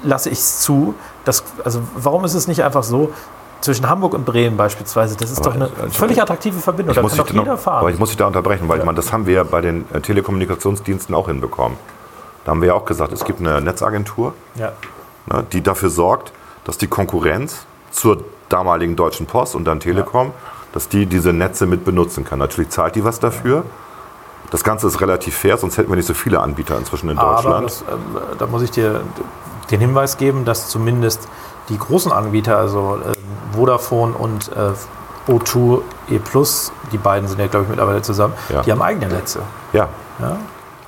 [0.02, 0.94] lasse ich es zu?
[1.24, 3.12] Dass, also warum ist es nicht einfach so,
[3.60, 6.94] zwischen Hamburg und Bremen beispielsweise, das ist Aber doch eine also, völlig attraktive Verbindung.
[6.94, 7.80] Da muss kann doch jeder noch, fahren.
[7.80, 9.84] aber ich muss dich da unterbrechen, weil ich meine, das haben wir ja bei den
[9.92, 11.78] äh, Telekommunikationsdiensten auch hinbekommen.
[12.44, 14.72] Da haben wir ja auch gesagt, es gibt eine Netzagentur, ja.
[15.26, 16.32] ne, die dafür sorgt,
[16.64, 20.32] dass die Konkurrenz zur damaligen Deutschen Post und dann Telekom,
[20.72, 22.38] dass die diese Netze mit benutzen kann.
[22.38, 23.64] Natürlich zahlt die was dafür.
[24.50, 27.34] Das Ganze ist relativ fair, sonst hätten wir nicht so viele Anbieter inzwischen in Aber
[27.34, 27.66] Deutschland.
[27.66, 29.00] das, ähm, da muss ich dir
[29.70, 31.26] den Hinweis geben, dass zumindest
[31.68, 33.12] die großen Anbieter, also ähm,
[33.52, 38.62] Vodafone und äh, O2 E Plus, die beiden sind ja, glaube ich, mittlerweile zusammen, Ja.
[38.62, 39.40] die haben eigene Netze.
[39.72, 39.88] ja,
[40.20, 40.36] Ja?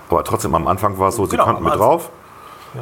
[0.09, 2.11] aber trotzdem am Anfang war es so, sie Genau, konnten mit drauf.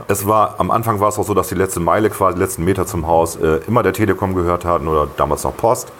[0.08, 2.64] Es war, am Anfang war es auch so, dass die letzte Meile, quasi die letzten
[2.64, 5.92] Meter zum Haus äh, immer der Telekom gehört hatten oder damals noch Post.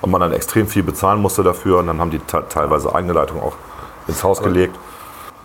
[0.00, 1.78] Und man dann extrem viel bezahlen musste dafür.
[1.80, 3.52] Und dann haben die te- teilweise eigene Leitung auch
[4.08, 4.74] ins Haus gelegt.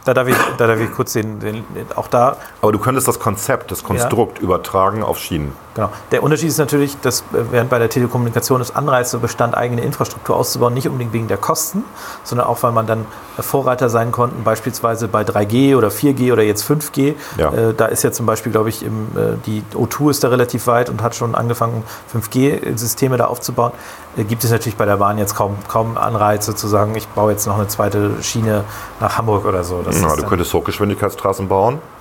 [0.06, 3.20] Da darf ich, da darf ich kurz den, den, auch da Aber du könntest das
[3.20, 5.54] Konzept, das Konstrukt übertragen auf Schienen.
[5.74, 5.90] Genau.
[6.12, 10.36] Der Unterschied ist natürlich, dass äh, während bei der Telekommunikation es Anreize bestand, eigene Infrastruktur
[10.36, 11.84] auszubauen, nicht unbedingt wegen der Kosten,
[12.24, 13.06] sondern auch, weil man dann
[13.38, 17.16] äh, Vorreiter sein konnte, beispielsweise bei 3G oder 4G oder jetzt 5G.
[17.38, 17.54] Ja.
[17.54, 20.68] Äh, da ist ja zum Beispiel, glaube ich, im, äh, die O2 ist da relativ
[20.68, 23.72] weit und hat schon angefangen, 5G-Systeme da aufzubauen.
[24.18, 27.32] Äh, gibt es natürlich bei der Bahn jetzt kaum, kaum Anreize zu sagen, ich baue
[27.32, 28.66] jetzt noch eine zweite Schiene
[29.00, 29.82] nach Hamburg oder so.
[29.82, 32.01] Das Ja, du könntest Hochgeschwindigkeitsstraßen bauen, äh,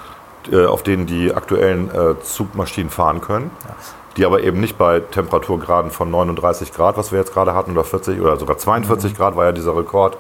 [0.66, 3.50] auf denen die aktuellen äh, Zugmaschinen fahren können.
[4.16, 7.85] Die aber eben nicht bei Temperaturgraden von 39 Grad, was wir jetzt gerade hatten, oder
[7.85, 8.61] 40 oder sogar Mhm.
[8.61, 10.16] 42 Grad war ja dieser Rekord,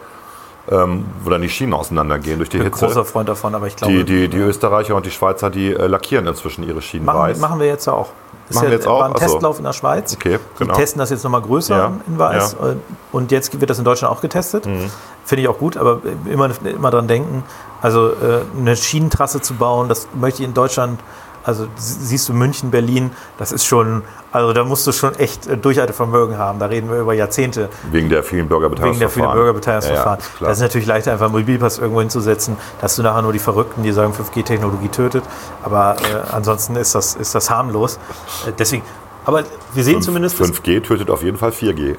[0.70, 2.86] ähm, wo dann die Schienen auseinandergehen durch die ich bin Hitze.
[2.86, 5.86] großer Freund davon, aber ich glaube, Die, die, die Österreicher und die Schweizer, die äh,
[5.88, 7.38] lackieren inzwischen ihre Schienen Machen, weiß.
[7.40, 8.10] machen wir jetzt ja auch.
[8.46, 8.98] Das Machen ist wir jetzt auch?
[9.00, 9.24] war ein Ach so.
[9.26, 10.14] Testlauf in der Schweiz.
[10.14, 10.74] Okay, genau.
[10.74, 12.56] Die testen das jetzt nochmal größer Ja, in Weiß.
[12.60, 12.74] ja.
[13.12, 14.66] Und jetzt wird das in Deutschland auch getestet.
[14.66, 14.90] Mhm.
[15.24, 17.42] Finde ich auch gut, aber immer, immer dran denken,
[17.82, 21.00] also äh, eine Schienentrasse zu bauen, das möchte ich in Deutschland,
[21.42, 25.46] also sie- siehst du München, Berlin, das ist schon, also da musst du schon echt
[25.46, 26.58] äh, Durchhaltevermögen haben.
[26.58, 27.70] Da reden wir über Jahrzehnte.
[27.90, 28.92] Wegen der vielen Bürgerbeteiligungsverfahren.
[28.92, 30.18] Wegen der vielen Bürgerbeteiligungsverfahren.
[30.20, 33.32] Ja, ja, das ist natürlich leichter, einfach einen Mobilpass irgendwo hinzusetzen, dass du nachher nur
[33.32, 35.24] die Verrückten, die sagen, 5G-Technologie tötet.
[35.62, 37.98] Aber äh, ansonsten ist das, ist das harmlos.
[38.46, 38.82] Äh, deswegen,
[39.24, 41.96] aber wir sehen zumindest, es- 5G tötet auf jeden Fall 4G.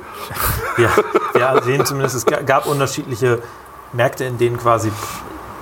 [0.78, 3.40] ja, wir sehen zumindest, es ga- gab unterschiedliche
[3.94, 4.92] Märkte, in denen quasi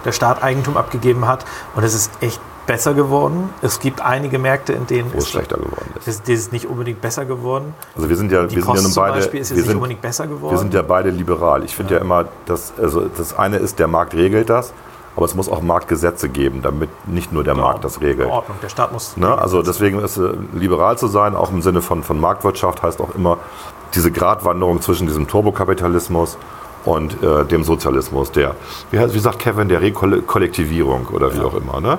[0.06, 1.46] der Staat Eigentum abgegeben hat.
[1.76, 3.50] Und es ist echt besser geworden.
[3.64, 6.08] Es gibt einige Märkte, in denen Wo es schlechter geworden ist.
[6.08, 7.74] ist, ist nicht unbedingt besser geworden.
[7.96, 9.56] Also wir sind ja, Die wir sind ja Post nun zum beide, Beispiel ist jetzt
[9.58, 10.54] wir, nicht sind, unbedingt besser geworden.
[10.54, 11.64] wir sind ja beide liberal.
[11.64, 12.02] Ich finde ja.
[12.02, 14.72] immer, dass, also das eine ist, der Markt regelt das,
[15.16, 18.28] aber es muss auch Marktgesetze geben, damit nicht nur der Markt das regelt.
[18.28, 19.18] In Ordnung, der Staat muss.
[19.18, 19.36] Ne?
[19.36, 23.16] Also deswegen ist äh, liberal zu sein, auch im Sinne von, von Marktwirtschaft, heißt auch
[23.16, 23.40] immer
[23.96, 26.38] diese Gratwanderung zwischen diesem Turbokapitalismus
[26.86, 28.56] und äh, dem Sozialismus, der,
[28.92, 31.82] wie, heißt- wie sagt Kevin, der Rekollektivierung oder wie auch immer.
[31.82, 31.98] Ne?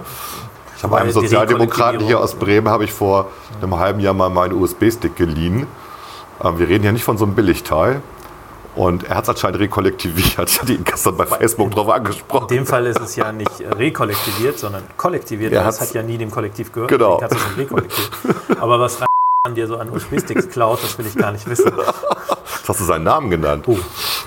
[0.76, 3.28] Ich habe einem Sozialdemokraten hier aus Bremen, habe ich vor
[3.60, 5.66] einem halben Jahr mal meinen USB-Stick geliehen.
[6.42, 8.02] Ähm, wir reden ja nicht von so einem Billigteil.
[8.76, 10.48] Und er hat es anscheinend rekollektiviert.
[10.48, 12.46] Ich hatte ihn gestern bei Facebook drauf In angesprochen.
[12.48, 15.52] dem Fall ist es ja nicht rekollektiviert, sondern kollektiviert.
[15.52, 16.88] Er hat's- hat ja nie dem Kollektiv gehört.
[16.88, 17.20] Genau.
[18.60, 18.98] Aber was
[19.44, 21.66] an dir so an USB-Sticks klaut, das will ich gar nicht wissen.
[21.74, 23.66] Jetzt hast du seinen Namen genannt.
[23.66, 23.80] Wohl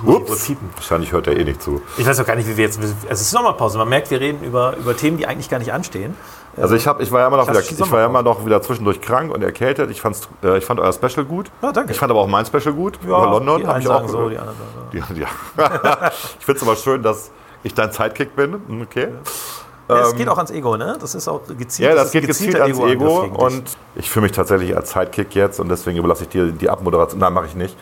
[0.04, 0.52] Ups.
[0.76, 1.82] Wahrscheinlich hört er eh nicht zu.
[1.98, 2.80] Ich weiß auch gar nicht, wie wir jetzt.
[3.10, 3.78] Es ist Sommerpause.
[3.78, 6.16] Man merkt, wir reden über, über Themen, die eigentlich gar nicht anstehen.
[6.56, 8.62] Also ich, hab, ich war ja immer noch wieder, ich war ja immer noch wieder
[8.62, 9.90] zwischendurch krank und erkältet.
[9.90, 11.50] Ich, fand's, äh, ich fand euer Special gut.
[11.62, 11.92] Ja, danke.
[11.92, 13.00] Ich fand aber auch mein Special gut.
[13.04, 13.62] über London.
[13.62, 14.58] die hab einen ich auch so, die anderen
[14.92, 15.14] sagen so.
[15.16, 15.28] Ja.
[16.40, 17.32] ich finde es aber schön, dass
[17.64, 18.54] ich dein Sidekick bin.
[18.54, 19.10] Hm, Okay.
[19.90, 20.98] Ja, es geht auch ans Ego, ne?
[21.00, 21.90] Das ist auch gezielt.
[21.90, 23.32] Ähm, Ja, das ist geht gezielt ans Ego dich.
[23.34, 23.64] und
[23.96, 27.20] ich fühle mich tatsächlich als Sidekick jetzt und deswegen überlasse ich dir die Abmoderation.
[27.20, 27.76] Nein, mache ich nicht.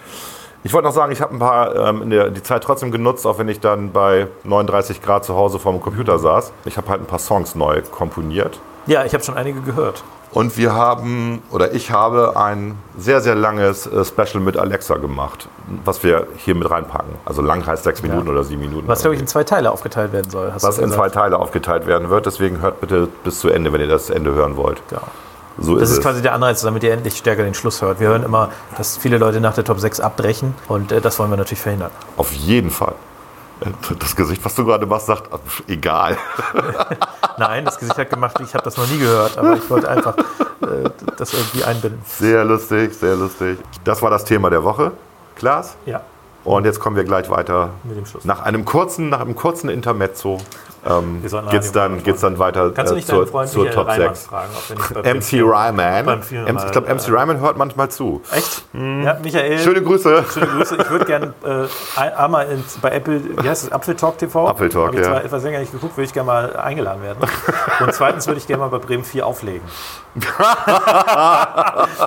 [0.64, 3.40] Ich wollte noch sagen, ich habe ein paar ähm, der, die Zeit trotzdem genutzt, auch
[3.40, 6.54] wenn ich dann bei 39 Grad zu Hause vorm Computer saß.
[6.66, 8.60] Ich habe halt ein paar Songs neu komponiert.
[8.86, 10.04] Ja, ich habe schon einige gehört.
[10.34, 15.50] Und wir haben, oder ich habe ein sehr, sehr langes äh, Special mit Alexa gemacht,
[15.84, 17.16] was wir hier mit reinpacken.
[17.26, 18.88] Also lang heißt sechs Minuten oder sieben Minuten.
[18.88, 20.54] Was, glaube ich, in zwei Teile aufgeteilt werden soll.
[20.60, 21.10] Was in zwei.
[21.10, 22.26] Teile aufgeteilt werden wird.
[22.26, 24.82] Deswegen hört bitte bis zu Ende, wenn ihr das Ende hören wollt.
[24.90, 25.02] Genau.
[25.62, 28.00] So Das ist, ist quasi der Anreiz, damit ihr endlich stärker den Schluss hört.
[28.00, 31.30] Wir hören immer, dass viele Leute nach der Top 6 abbrechen und äh, das wollen
[31.30, 31.92] wir natürlich verhindern.
[32.18, 32.94] Auf jeden Fall.
[34.00, 36.18] Das Gesicht, was du gerade machst, sagt, pf, egal.
[37.38, 40.18] Nein, das Gesicht hat gemacht, ich habe das noch nie gehört, aber ich wollte einfach
[40.18, 42.02] äh, das irgendwie einbinden.
[42.08, 43.60] Sehr lustig, sehr lustig.
[43.84, 44.92] Das war das Thema der Woche,
[45.36, 45.76] Klaas.
[45.86, 46.02] Ja,
[46.44, 47.70] Und jetzt kommen wir gleich weiter.
[47.84, 48.26] mit dem Schluss.
[48.26, 50.40] Nach einem kurzen, nach einem kurzen Intermezzo
[50.84, 53.70] ähm, geht's Radio dann, geht's dann weiter Kannst du äh, nicht deinen zur, Freund zur
[53.70, 54.26] Top Reimann 6.
[54.28, 56.22] fragen, nicht MC Ryman.
[56.22, 58.22] ich glaube, MC Ryman hört manchmal zu.
[58.32, 58.64] Echt?
[58.74, 59.60] Ja, Michael.
[59.60, 60.26] Schöne Grüße.
[60.34, 60.78] Schöne Grüße.
[60.82, 61.68] Ich würde gerne äh,
[62.00, 64.48] ein- einmal ins, bei Apple, wie heißt es, Apfeltalk TV?
[64.48, 65.08] Apfeltalk, Habe ich ja.
[65.12, 67.18] zwar etwas länger nicht geguckt, würde ich gerne mal eingeladen werden.
[67.80, 69.62] Und zweitens würde ich gerne mal bei Bremen 4 auflegen.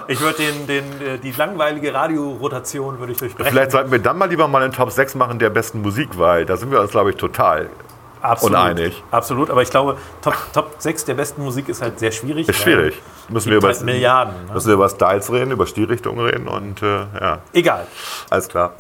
[0.09, 3.51] ich würde den, den, äh, die langweilige Radiorotation würde ich durchbrechen.
[3.53, 6.45] Vielleicht sollten wir dann mal lieber mal einen Top 6 machen der besten Musik, weil
[6.45, 7.71] da sind wir uns, glaube ich, total.
[8.25, 8.57] Absolut.
[8.57, 9.03] uneinig.
[9.11, 12.49] Absolut, aber ich glaube, Top, Top 6 der besten Musik ist halt sehr schwierig.
[12.49, 12.95] Ist schwierig.
[13.29, 14.35] Müssen wir, über, halt Milliarden.
[14.47, 14.55] Ne?
[14.55, 17.87] müssen wir über Styles reden, über Stilrichtungen reden und äh, ja, Egal.
[18.31, 18.73] alles klar.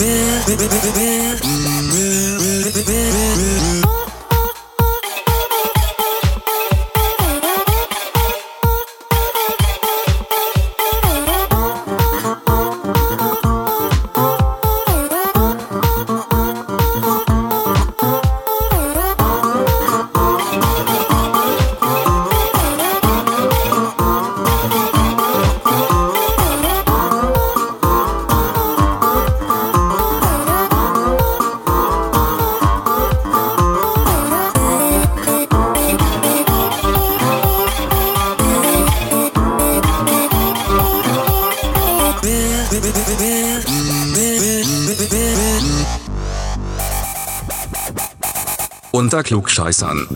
[48.94, 50.06] Unter Klugscheißern.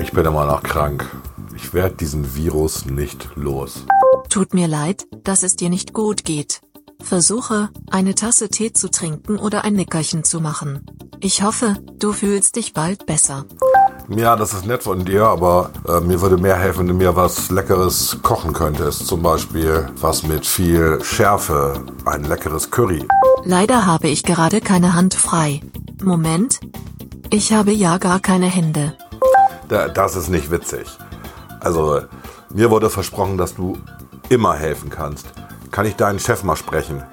[0.00, 1.04] Ich bin immer noch krank.
[1.54, 3.84] Ich werde diesen Virus nicht los.
[4.30, 6.62] Tut mir leid, dass es dir nicht gut geht.
[7.02, 10.86] Versuche, eine Tasse Tee zu trinken oder ein Nickerchen zu machen.
[11.20, 13.44] Ich hoffe, du fühlst dich bald besser.
[14.08, 17.14] Ja, das ist nett von dir, aber äh, mir würde mehr helfen, wenn du mir
[17.14, 19.06] was Leckeres kochen könntest.
[19.06, 21.84] Zum Beispiel was mit viel Schärfe.
[22.06, 23.06] Ein leckeres Curry.
[23.48, 25.60] Leider habe ich gerade keine Hand frei.
[26.02, 26.58] Moment.
[27.30, 28.94] Ich habe ja gar keine Hände.
[29.68, 30.88] Da, das ist nicht witzig.
[31.60, 32.00] Also,
[32.52, 33.78] mir wurde versprochen, dass du
[34.30, 35.28] immer helfen kannst.
[35.70, 37.04] Kann ich deinen Chef mal sprechen?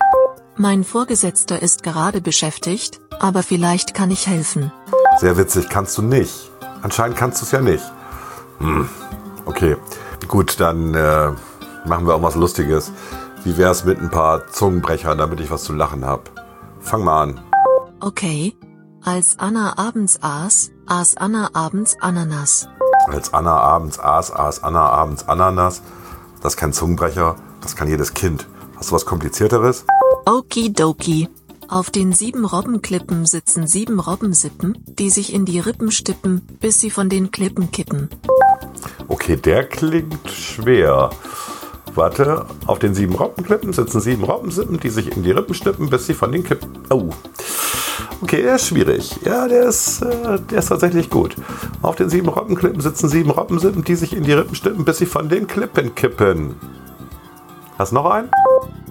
[0.58, 4.72] Mein Vorgesetzter ist gerade beschäftigt, aber vielleicht kann ich helfen.
[5.20, 6.50] Sehr witzig, kannst du nicht.
[6.82, 7.84] Anscheinend kannst du es ja nicht.
[8.58, 8.90] Hm,
[9.46, 9.78] okay.
[10.28, 11.30] Gut, dann äh,
[11.86, 12.92] machen wir auch was Lustiges.
[13.46, 16.32] Wie wär's mit ein paar Zungenbrechern, damit ich was zu lachen hab?
[16.80, 17.42] Fang mal an.
[18.00, 18.56] Okay.
[19.04, 22.70] Als Anna abends aß, aß Anna abends Ananas.
[23.08, 25.82] Als Anna abends aß, aß Anna abends Ananas.
[26.42, 28.48] Das ist kein Zungenbrecher, das kann jedes Kind.
[28.78, 29.86] Hast du was Komplizierteres?
[30.26, 31.28] Okidoki.
[31.68, 36.92] Auf den sieben Robbenklippen sitzen sieben Robbensippen, die sich in die Rippen stippen, bis sie
[36.92, 38.10] von den Klippen kippen.
[39.10, 41.10] Okay, der klingt schwer.
[41.96, 46.08] Warte, auf den sieben Robbenklippen sitzen sieben Robbensippen, die sich in die Rippen stippen, bis
[46.08, 46.70] sie von den Kippen.
[46.90, 47.10] Oh.
[48.22, 49.18] Okay, der ist schwierig.
[49.26, 51.36] Ja, der ist, äh, der ist tatsächlich gut.
[51.82, 55.06] Auf den sieben Robbenklippen sitzen sieben Robbensippen, die sich in die Rippen stippen, bis sie
[55.06, 56.56] von den Klippen kippen.
[57.78, 58.30] Hast du noch einen?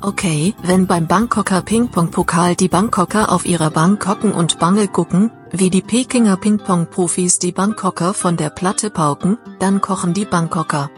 [0.01, 5.71] Okay, wenn beim Bangkoker Ping-Pong-Pokal die Bangkoker auf ihrer Bank hocken und Bange gucken, wie
[5.71, 10.91] die Pekinger Ping-Pong-Profis die Bangkoker von der Platte pauken, dann kochen die Bangkoker.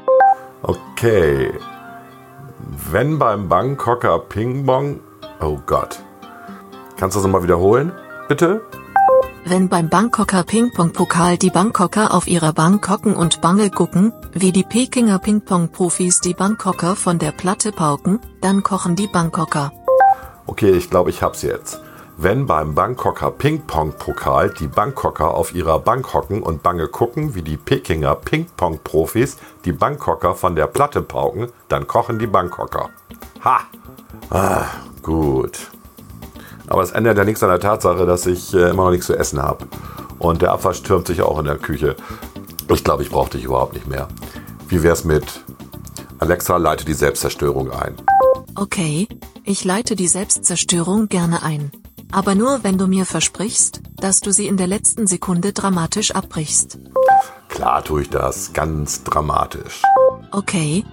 [0.63, 1.53] Okay.
[2.91, 5.01] Wenn beim Bangkoker Ping-Pong.
[5.41, 6.01] Oh Gott.
[6.99, 7.93] Kannst du das nochmal wiederholen?
[8.29, 8.61] Bitte?
[9.47, 14.65] Wenn beim Bangkoker Ping-Pong-Pokal die Bangkoker auf ihrer Bank hocken und Bange gucken, wie die
[14.65, 19.73] Pekinger Ping-Pong-Profis die Bangkoker von der Platte pauken, dann kochen die Bangkoker.
[20.47, 21.81] Okay, ich glaube, ich hab's jetzt.
[22.17, 27.57] Wenn beim Bangkoker Ping-Pong-Pokal die Bangkoker auf ihrer Bank hocken und bange gucken, wie die
[27.57, 32.91] Pekinger Ping-Pong-Profis die Bangkoker von der Platte pauken, dann kochen die Bangkoker.
[33.45, 33.61] Ha!
[34.31, 34.67] Ah,
[35.03, 35.71] gut.
[36.69, 39.19] Aber es ändert ja nichts an der Tatsache, dass ich äh, immer noch nichts zu
[39.19, 39.67] essen habe.
[40.21, 41.97] Und der Abwasch türmt sich auch in der Küche.
[42.73, 44.07] Ich glaube, ich brauche dich überhaupt nicht mehr.
[44.69, 45.45] Wie wär's mit
[46.21, 47.97] Alexa, leite die Selbstzerstörung ein?
[48.55, 49.09] Okay,
[49.43, 51.73] ich leite die Selbstzerstörung gerne ein.
[52.15, 56.79] Aber nur wenn du mir versprichst, dass du sie in der letzten Sekunde dramatisch abbrichst.
[57.49, 59.83] Klar tue ich das, ganz dramatisch.
[60.31, 60.85] Okay.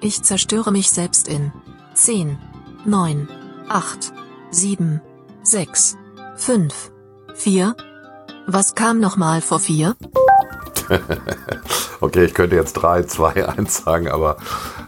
[0.00, 1.52] Ich zerstöre mich selbst in
[1.94, 2.38] 10,
[2.84, 3.28] 9,
[3.68, 4.12] 8,
[4.52, 5.00] 7,
[5.42, 5.98] 6,
[6.36, 6.92] 5,
[7.34, 7.76] 4.
[8.46, 9.96] Was kam nochmal vor 4?
[12.02, 14.38] Okay, ich könnte jetzt 3, 2, 1 sagen, aber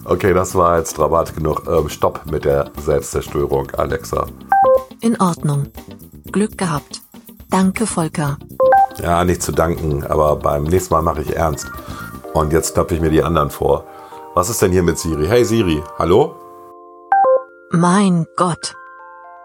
[0.07, 1.65] okay, das war jetzt dramatisch genug.
[1.69, 4.29] Ähm, stopp mit der Selbstzerstörung, Alexa.
[5.03, 5.67] In Ordnung.
[6.31, 7.03] Glück gehabt.
[7.51, 8.39] Danke, Volker.
[9.03, 11.67] Ja, nicht zu danken, aber beim nächsten Mal mache ich ernst.
[12.35, 13.85] Und jetzt knappe ich mir die anderen vor.
[14.35, 15.27] Was ist denn hier mit Siri?
[15.27, 16.37] Hey Siri, hallo?
[17.73, 18.77] Mein Gott.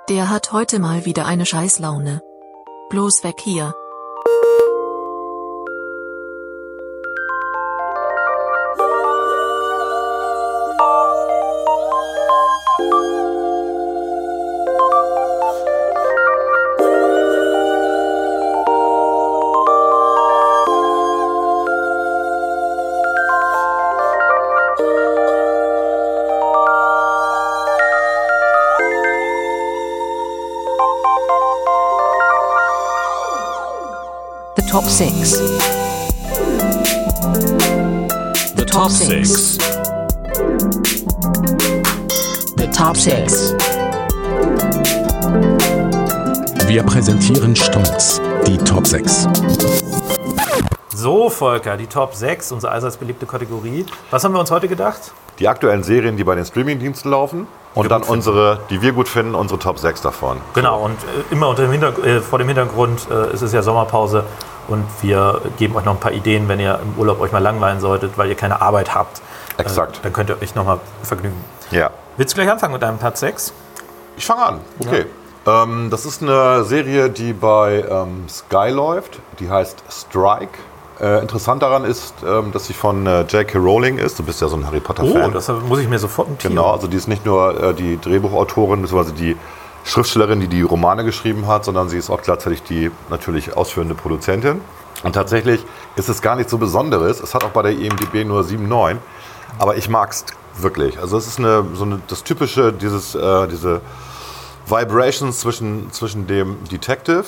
[0.10, 2.22] Der hat heute mal wieder eine Scheißlaune.
[2.92, 3.74] Bloß weg hier.
[34.78, 35.32] Top six.
[38.56, 39.58] The top six.
[42.58, 43.56] The top six.
[46.68, 49.28] Wir präsentieren stolz die Top 6.
[50.90, 53.84] So, Volker, die Top 6, unsere allseits beliebte Kategorie.
[54.12, 55.12] Was haben wir uns heute gedacht?
[55.40, 57.48] Die aktuellen Serien, die bei den Streamingdiensten laufen.
[57.74, 60.38] Und dann unsere, die wir gut finden, unsere Top 6 davon.
[60.54, 64.24] Genau, und äh, immer unter dem äh, vor dem Hintergrund, äh, es ist ja Sommerpause
[64.68, 67.80] und wir geben euch noch ein paar Ideen, wenn ihr im Urlaub euch mal langweilen
[67.80, 69.22] solltet, weil ihr keine Arbeit habt.
[69.58, 69.98] Exakt.
[69.98, 71.38] Äh, dann könnt ihr euch nochmal vergnügen.
[71.72, 71.90] Ja.
[72.18, 73.54] Willst du gleich anfangen mit deinem Platz 6?
[74.18, 74.60] Ich fange an.
[74.80, 75.06] Okay.
[75.46, 79.20] Ähm, das ist eine Serie, die bei ähm, Sky läuft.
[79.40, 80.58] Die heißt Strike.
[81.00, 83.60] Äh, interessant daran ist, ähm, dass sie von äh, J.K.
[83.60, 84.18] Rowling ist.
[84.18, 85.32] Du bist ja so ein Harry Oh, Potter-Fan.
[85.32, 86.56] das muss ich mir sofort notieren.
[86.56, 89.12] Genau, also die ist nicht nur äh, die Drehbuchautorin bzw.
[89.12, 89.38] die
[89.88, 94.60] Schriftstellerin, die die Romane geschrieben hat, sondern sie ist auch gleichzeitig die natürlich ausführende Produzentin.
[95.04, 95.64] Und tatsächlich
[95.96, 97.22] ist es gar nicht so Besonderes.
[97.22, 98.98] Es hat auch bei der IMDb nur 7,9.
[99.60, 100.26] Aber ich mag es
[100.58, 101.00] wirklich.
[101.00, 103.82] Also es ist eine, so eine, das typische, dieses, äh, diese
[104.66, 107.24] Vibrations zwischen, zwischen dem Detective,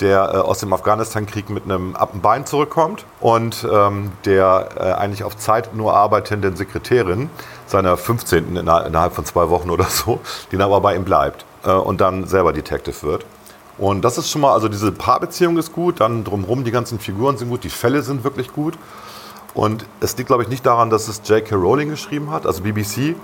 [0.00, 4.82] der äh, aus dem Afghanistan-Krieg mit einem ab dem Bein zurückkommt und ähm, der äh,
[4.92, 7.30] eigentlich auf Zeit nur arbeitenden Sekretärin
[7.66, 8.56] seiner 15.
[8.56, 10.20] inner- innerhalb von zwei Wochen oder so,
[10.52, 13.24] die dann aber bei ihm bleibt äh, und dann selber Detective wird.
[13.76, 17.36] Und das ist schon mal, also diese Paarbeziehung ist gut, dann drumherum die ganzen Figuren
[17.38, 18.74] sind gut, die Fälle sind wirklich gut.
[19.58, 21.56] Und es liegt, glaube ich, nicht daran, dass es J.K.
[21.56, 22.46] Rowling geschrieben hat.
[22.46, 23.16] Also BBC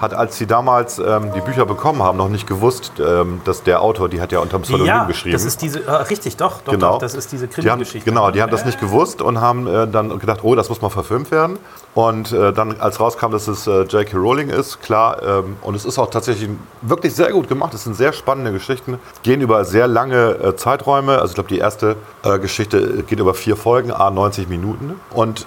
[0.00, 3.82] hat, als sie damals ähm, die Bücher bekommen haben, noch nicht gewusst, ähm, dass der
[3.82, 5.34] Autor, die hat ja unter dem Pseudonym ja, geschrieben.
[5.34, 6.92] das ist diese, äh, richtig, doch, doch, Genau.
[6.92, 8.08] doch, das ist diese die Krimi-Geschichte.
[8.08, 10.88] genau, die haben das nicht gewusst und haben äh, dann gedacht, oh, das muss mal
[10.88, 11.58] verfilmt werden.
[11.94, 14.16] Und äh, dann, als rauskam, dass es äh, J.K.
[14.16, 16.48] Rowling ist, klar, ähm, und es ist auch tatsächlich
[16.80, 17.74] wirklich sehr gut gemacht.
[17.74, 21.18] Es sind sehr spannende Geschichten, gehen über sehr lange äh, Zeiträume.
[21.18, 24.98] Also ich glaube, die erste äh, Geschichte geht über vier Folgen, a 90 Minuten.
[25.10, 25.46] Und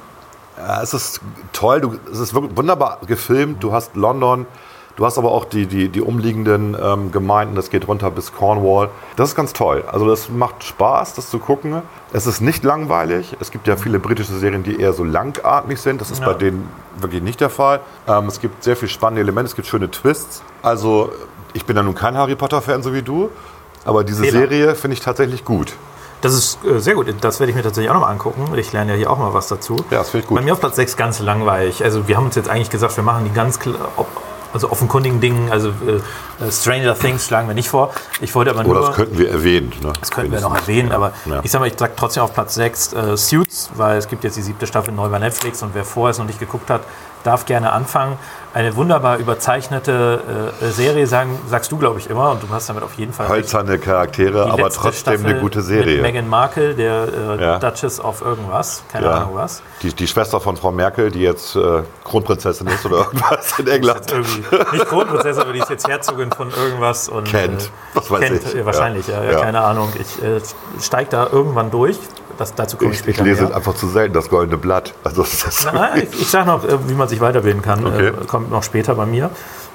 [0.57, 1.21] ja, es ist
[1.53, 3.63] toll, du, es ist wirklich wunderbar gefilmt.
[3.63, 4.45] Du hast London,
[4.95, 8.89] du hast aber auch die, die, die umliegenden ähm, Gemeinden, das geht runter bis Cornwall.
[9.15, 9.83] Das ist ganz toll.
[9.91, 11.81] Also das macht Spaß, das zu gucken.
[12.13, 13.35] Es ist nicht langweilig.
[13.39, 15.99] Es gibt ja viele britische Serien, die eher so langatmig sind.
[16.01, 16.27] Das ist Ja.
[16.27, 17.81] bei denen wirklich nicht der Fall.
[18.07, 20.41] Ähm, es gibt sehr viele spannende Elemente, es gibt schöne Twists.
[20.61, 21.11] Also
[21.53, 23.29] ich bin ja nun kein Harry Potter-Fan, so wie du.
[23.83, 24.39] Aber diese Fehler.
[24.39, 25.73] Serie finde ich tatsächlich gut.
[26.25, 27.13] Das ist äh, sehr gut.
[27.21, 28.47] Das werde ich mir tatsächlich auch nochmal angucken.
[28.57, 29.75] Ich lerne ja hier auch mal was dazu.
[29.91, 30.37] Ja, das finde ich gut.
[30.39, 31.83] Bei mir auf Platz 6 ganz langweilig.
[31.83, 33.59] Also wir haben uns jetzt eigentlich gesagt, wir machen die ganz
[34.55, 35.97] also offenkundigen Dingen, also äh,
[36.43, 37.93] äh, Stranger Things schlagen wir nicht vor.
[38.21, 38.87] Ich wollte aber Oder nur...
[38.87, 39.71] das könnten wir erwähnen.
[39.83, 39.91] Ne?
[39.99, 41.41] Das könnten wir noch erwähnen, aber Ja.
[41.43, 44.37] ich sag mal, ich sag trotzdem auf Platz 6 äh, Suits, weil es gibt jetzt
[44.37, 46.81] die siebte Staffel neu bei Netflix und wer vorher es noch nicht geguckt hat,
[47.23, 48.17] darf gerne anfangen.
[48.55, 52.83] Eine wunderbar überzeichnete äh, Serie, sagen, sagst du, glaube ich, immer, und du hast damit
[52.83, 53.27] auf jeden Fall.
[53.27, 55.95] Hölzerne Charaktere, aber trotzdem Staffel eine gute Serie.
[55.95, 57.05] Mit Meghan Markle, der
[57.37, 57.59] äh, Ja.
[57.59, 59.11] Duchess of irgendwas, keine Ja.
[59.15, 59.61] Ahnung was.
[59.81, 64.05] Die, die Schwester von Frau Merkel, die jetzt äh, Kronprinzessin ist oder irgendwas in England.
[64.71, 67.09] Nicht Kronprinzessin, aber die ist jetzt Herzogin von irgendwas.
[67.09, 67.61] Und, Kennt.
[67.63, 68.55] Äh, Was weiß kennt, ich.
[68.55, 69.21] äh, Wahrscheinlich, Ja.
[69.41, 69.91] keine Ahnung.
[69.99, 70.39] Ich äh,
[70.81, 71.97] steige da irgendwann durch.
[72.37, 73.55] Das, dazu komme ich Ich, ich später lese mehr.
[73.55, 74.93] einfach zu selten das goldene Blatt.
[75.03, 77.85] Also das Nein, ich, ich sage noch, äh, wie man sich weiterbilden kann.
[77.85, 78.07] Okay.
[78.07, 79.29] Äh, kommt noch später bei mir.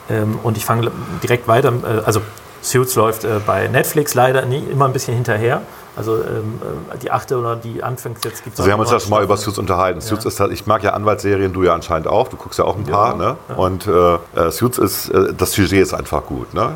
[0.08, 0.90] Ähm, und ich fange
[1.22, 1.72] direkt weiter.
[1.72, 2.20] Äh, also
[2.62, 5.62] Suits läuft bei Netflix leider nie, immer ein bisschen hinterher.
[5.96, 6.60] Also ähm,
[6.94, 9.10] äh, die achte oder die Anfangs jetzt gibt es Also wir haben uns ja schon
[9.10, 10.00] mal über Suits unterhalten.
[10.00, 12.28] Suits ist halt, ich mag ja Anwaltsserien, du ja anscheinend auch.
[12.28, 13.16] Du guckst ja auch ein paar.
[13.16, 13.36] Ne?
[13.56, 16.54] Und äh, äh, Suits ist, äh, das Sujet ist einfach gut.
[16.54, 16.74] Ne?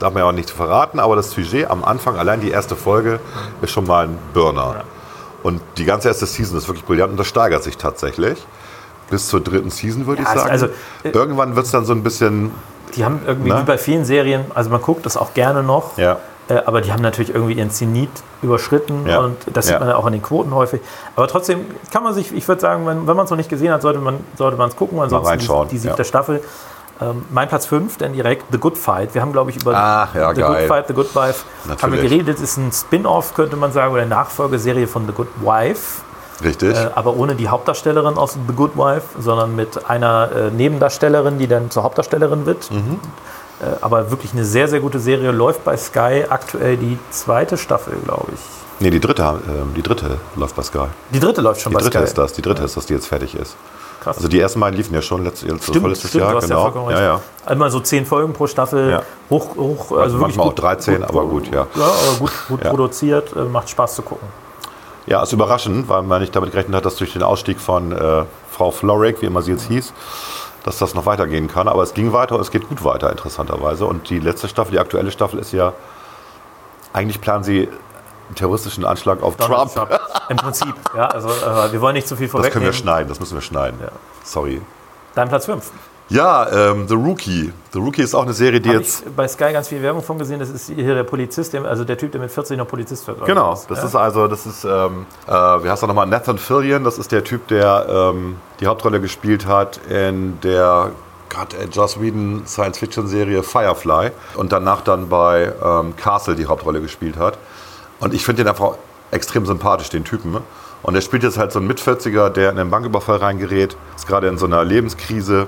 [0.00, 3.20] Darf man ja auch nicht verraten, aber das Sujet am Anfang, allein die erste Folge,
[3.62, 4.82] ist schon mal ein Burner.
[5.42, 8.38] Und die ganze erste Season ist wirklich brillant und das steigert sich tatsächlich.
[9.10, 10.50] Bis zur dritten Season, würde Ja, ich sagen.
[10.50, 10.66] also,
[11.04, 12.50] äh, Irgendwann wird es dann so ein bisschen.
[12.96, 13.58] Die haben irgendwie, Ne?
[13.60, 16.16] wie bei vielen Serien, also man guckt das auch gerne noch, Ja.
[16.48, 18.10] äh, aber die haben natürlich irgendwie ihren Zenit
[18.42, 19.20] überschritten Ja.
[19.20, 19.72] und das Ja.
[19.74, 20.80] sieht man ja auch an den Quoten häufig.
[21.14, 23.72] Aber trotzdem kann man sich, ich würde sagen, wenn, wenn man es noch nicht gesehen
[23.72, 24.18] hat, sollte man
[24.68, 24.98] es gucken.
[24.98, 26.04] Ansonsten die, die siebte ja.
[26.04, 26.42] Staffel.
[27.00, 29.14] Ähm, mein Platz 5, dann direkt The Good Fight.
[29.14, 30.58] Wir haben, glaube ich, über Ach, ja, The geil.
[30.60, 32.10] Good Fight, The Good Wife haben wir Natürlich.
[32.10, 32.40] geredet.
[32.40, 36.02] Ist ein Spin-off, könnte man sagen, oder Nachfolgeserie von The Good Wife.
[36.44, 36.76] Richtig.
[36.76, 41.46] Äh, aber ohne die Hauptdarstellerin aus The Good Wife, sondern mit einer äh, Nebendarstellerin, die
[41.46, 42.70] dann zur Hauptdarstellerin wird.
[42.70, 42.98] Mhm.
[43.60, 45.30] Äh, aber wirklich eine sehr, sehr gute Serie.
[45.32, 48.40] Läuft bei Sky aktuell die zweite Staffel, glaube ich.
[48.80, 50.86] nee, die dritte, ähm, die dritte läuft bei Sky.
[51.12, 52.04] Die dritte läuft schon Die bei dritte Sky.
[52.04, 53.56] ist das, die dritte ist das, die jetzt fertig ist.
[54.00, 54.16] Krass.
[54.16, 56.48] Also die ersten beiden liefen ja schon letztes, letztes Stimmt, vorletztes stimmt, Jahr, du hast
[56.48, 56.62] ja genau.
[56.62, 57.22] vollkommen Ja, recht.
[57.44, 57.50] ja.
[57.50, 59.02] Einmal so zehn Folgen pro Staffel, Ja.
[59.28, 61.66] hoch, hoch, also wirklich manchmal auch gut, 13, aber gut, ja.
[61.74, 62.70] Ja, aber gut, gut Ja.
[62.70, 64.26] produziert, äh, macht Spaß zu gucken.
[65.06, 68.24] Ja, ist überraschend, weil man nicht damit gerechnet hat, dass durch den Ausstieg von äh,
[68.50, 69.92] Frau Florek, wie immer sie jetzt hieß,
[70.62, 71.68] dass das noch weitergehen kann.
[71.68, 73.86] Aber es ging weiter und es geht gut weiter, interessanterweise.
[73.86, 75.72] Und die letzte Staffel, die aktuelle Staffel ist ja,
[76.92, 77.68] eigentlich planen sie
[78.34, 79.90] terroristischen Anschlag auf Donald Trump.
[79.90, 80.00] Trump.
[80.28, 82.72] Im Prinzip, ja, also äh, wir wollen nicht zu viel Das können wir vorwegnehmen.
[82.74, 83.78] schneiden, das müssen wir schneiden.
[83.82, 83.88] Ja.
[84.24, 84.60] Sorry.
[85.14, 85.70] Dein Platz 5.
[86.10, 87.52] Ja, ähm, The Rookie.
[87.72, 89.04] The Rookie ist auch eine Serie, die Habe jetzt.
[89.06, 90.40] ich bei Sky ganz viel Werbung von gesehen.
[90.40, 93.24] Das ist hier der Polizist, also der Typ, der mit 40 noch Polizist wird.
[93.24, 93.84] Genau, das ja?
[93.84, 97.22] ist also, das ist, ähm, äh, wie heißt er nochmal, Nathan Fillion, das ist der
[97.22, 100.90] Typ, der ähm, die Hauptrolle gespielt hat in der
[101.28, 107.18] Gott, äh, Joss Whedon Science-Fiction-Serie Firefly und danach dann bei ähm, Castle die Hauptrolle gespielt
[107.18, 107.38] hat.
[108.00, 108.76] Und ich finde den einfach
[109.10, 110.38] extrem sympathisch, den Typen.
[110.82, 114.28] Und er spielt jetzt halt so einen Mit-40er, der in einen Banküberfall reingerät, ist gerade
[114.28, 115.46] in so einer Lebenskrise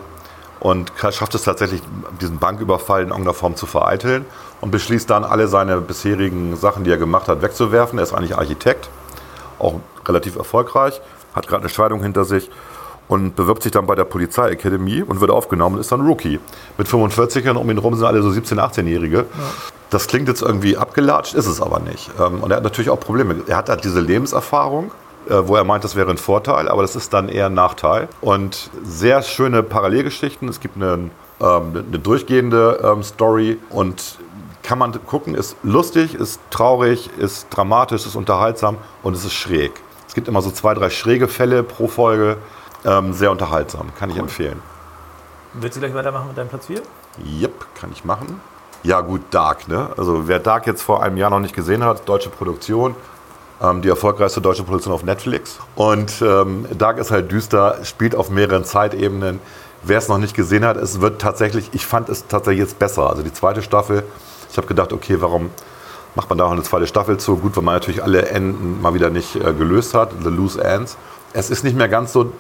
[0.61, 1.83] und schafft es tatsächlich,
[2.21, 4.25] diesen Banküberfall in irgendeiner Form zu vereiteln
[4.61, 7.99] und beschließt dann, alle seine bisherigen Sachen, die er gemacht hat, wegzuwerfen.
[7.99, 8.89] Er ist eigentlich Architekt,
[9.59, 11.01] auch relativ erfolgreich,
[11.35, 12.51] hat gerade eine Scheidung hinter sich
[13.09, 16.39] und bewirbt sich dann bei der Polizeiakademie und wird aufgenommen und ist dann Rookie.
[16.79, 19.27] Mit 45 und um ihn rum sind alle so 17-, 18-Jährige.
[19.93, 22.11] Das klingt jetzt irgendwie abgelatscht, ist es aber nicht.
[22.19, 23.43] Ähm, Und er hat natürlich auch Probleme.
[23.47, 24.91] Er hat halt diese Lebenserfahrung,
[25.29, 28.09] äh, wo er meint, das wäre ein Vorteil, aber das ist dann eher ein Nachteil.
[28.23, 30.49] Und sehr schöne Parallelgeschichten.
[30.49, 34.19] Es gibt eine, ähm, eine durchgehende ähm, Story und
[34.63, 39.73] kann man gucken, ist lustig, ist traurig, ist dramatisch, ist unterhaltsam und es ist schräg.
[40.09, 42.39] Es gibt immer so zwei, drei schräge Fälle pro Folge.
[43.13, 44.61] Sehr unterhaltsam, kann ich empfehlen.
[45.55, 46.83] Willst du gleich weitermachen mit deinem Platz 4?
[47.41, 48.41] Yep, kann ich machen.
[48.85, 49.91] Ja, gut, Dark, ne?
[49.97, 52.97] Also, wer Dark jetzt vor einem Jahr noch nicht gesehen hat, deutsche Produktion,
[53.63, 55.59] ähm, die erfolgreichste deutsche Produktion auf Netflix.
[55.77, 59.39] Und ähm, Dark ist halt düster, spielt auf mehreren Zeitebenen.
[59.85, 63.09] Wer es noch nicht gesehen hat, es wird tatsächlich, ich fand es tatsächlich jetzt besser.
[63.09, 64.03] Also, die zweite Staffel,
[64.51, 65.51] ich habe gedacht, okay, warum
[66.17, 67.37] macht man da noch eine zweite Staffel zu?
[67.37, 70.97] Gut, weil man natürlich alle Enden mal wieder nicht äh, gelöst hat, the loose ends.
[71.33, 72.33] Es ist nicht mehr ganz so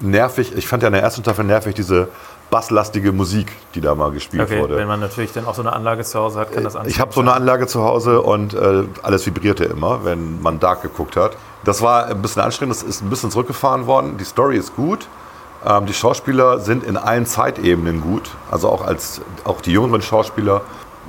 [0.00, 0.56] nervig.
[0.56, 2.08] Ich fand ja in der ersten Staffel nervig diese
[2.50, 4.76] basslastige Musik, die da mal gespielt Okay, wurde.
[4.76, 7.12] wenn man natürlich dann auch so eine Anlage zu Hause hat, kann das Ich habe
[7.12, 11.36] so eine Anlage zu Hause und äh, alles vibrierte immer, wenn man Dark geguckt hat.
[11.64, 14.16] Das war ein bisschen anstrengend, das ist ein bisschen zurückgefahren worden.
[14.18, 15.08] Die Story ist gut.
[15.66, 18.30] Ähm, die Schauspieler sind in allen Zeitebenen gut.
[18.50, 20.60] Also auch als auch die jüngeren Schauspieler.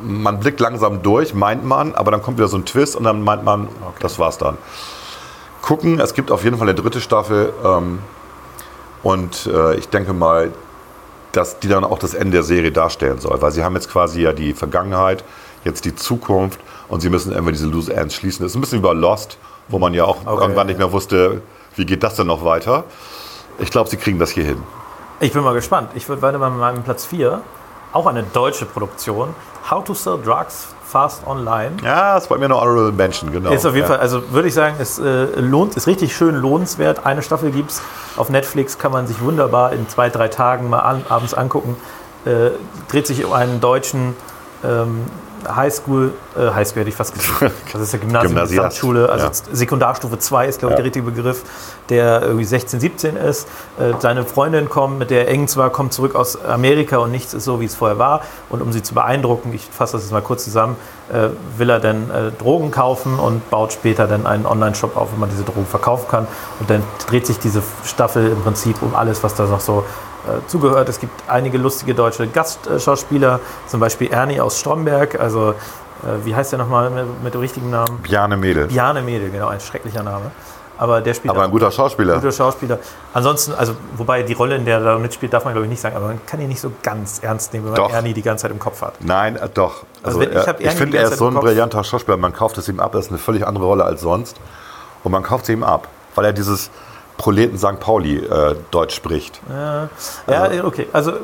[0.01, 3.21] Man blickt langsam durch, meint man, aber dann kommt wieder so ein Twist und dann
[3.21, 3.67] meint man,
[3.99, 4.57] das war's dann.
[5.61, 7.99] Gucken, es gibt auf jeden Fall eine dritte Staffel ähm,
[9.03, 10.51] und äh, ich denke mal,
[11.35, 13.41] dass die dann auch das Ende der Serie darstellen soll.
[13.41, 15.23] Weil sie haben jetzt quasi ja die Vergangenheit,
[15.63, 18.43] jetzt die Zukunft und sie müssen irgendwie diese Loose Ends schließen.
[18.43, 20.73] Das ist ein bisschen wie bei Lost, wo man ja auch Okay, irgendwann ja.
[20.73, 21.41] nicht mehr wusste,
[21.75, 22.85] wie geht das denn noch weiter.
[23.59, 24.61] Ich glaube, sie kriegen das hier hin.
[25.19, 25.91] Ich bin mal gespannt.
[25.95, 27.41] Ich würde weiter mal mit meinem Platz 4.
[27.95, 29.33] Auch eine deutsche Produktion.
[29.71, 31.77] How to Sell Drugs Fast Online.
[31.81, 33.51] Ja, das wollen wir noch Honorable Mention, genau.
[33.51, 33.93] Ist auf jeden ja.
[33.93, 37.05] Fall, also würde ich sagen, es äh, lohnt, ist richtig schön lohnenswert.
[37.05, 37.81] Eine Staffel gibt es
[38.17, 41.77] auf Netflix, kann man sich wunderbar in zwei, drei Tagen mal an, abends angucken.
[42.25, 42.49] Äh,
[42.89, 44.13] dreht sich um einen deutschen
[44.65, 45.05] ähm,
[45.47, 47.51] Highschool, äh, Highschool hätte ich fast gesagt.
[47.73, 49.31] Das ist der Gymnasium, Gymnasiast, Gesamtschule, also ja.
[49.51, 50.77] Sekundarstufe 2 ist, glaube ich, Ja.
[50.77, 51.43] der richtige Begriff,
[51.89, 53.47] der irgendwie 16, 17 ist.
[53.79, 57.33] Äh, seine Freundin kommt, mit der er eng zwar, kommt zurück aus Amerika und nichts
[57.33, 58.21] ist so, wie es vorher war.
[58.49, 60.75] Und um sie zu beeindrucken, ich fasse das jetzt mal kurz zusammen,
[61.11, 65.19] äh, will er dann äh, Drogen kaufen und baut später dann einen Online-Shop auf, wo
[65.19, 66.27] man diese Drogen verkaufen kann.
[66.59, 69.83] Und dann dreht sich diese Staffel im Prinzip um alles, was da noch so
[70.27, 70.89] äh, zugehört.
[70.89, 75.53] Es gibt einige lustige deutsche Gastschauspieler, zum Beispiel Ernie aus Stromberg, also äh,
[76.25, 77.99] wie heißt der nochmal mit, mit dem richtigen Namen?
[78.03, 78.67] Bjarne Mädel.
[78.67, 80.31] Bjarne Mädel, genau, ein schrecklicher Name.
[80.77, 82.15] Aber der spielt Aber ein guter Schauspieler.
[82.15, 82.79] guter Schauspieler.
[83.13, 85.79] Ansonsten, also wobei die Rolle, in der er da mitspielt, darf man glaube ich nicht
[85.79, 87.93] sagen, aber man kann ihn nicht so ganz ernst nehmen, wenn man Doch.
[87.93, 88.95] Ernie die ganze Zeit im Kopf hat.
[88.99, 89.85] Nein, äh, doch.
[90.03, 92.17] Also Also, ich hab ich, finde, er ist so ein brillanter Schauspieler.
[92.17, 92.93] Man kauft es ihm ab.
[92.93, 94.35] Er ist eine völlig andere Rolle als sonst.
[95.03, 96.71] Und man kauft sie ihm ab, weil er dieses
[97.17, 97.79] Proleten St.
[97.79, 99.39] Pauli äh, Deutsch spricht.
[100.27, 100.87] Ja, okay.
[100.93, 101.15] Also äh,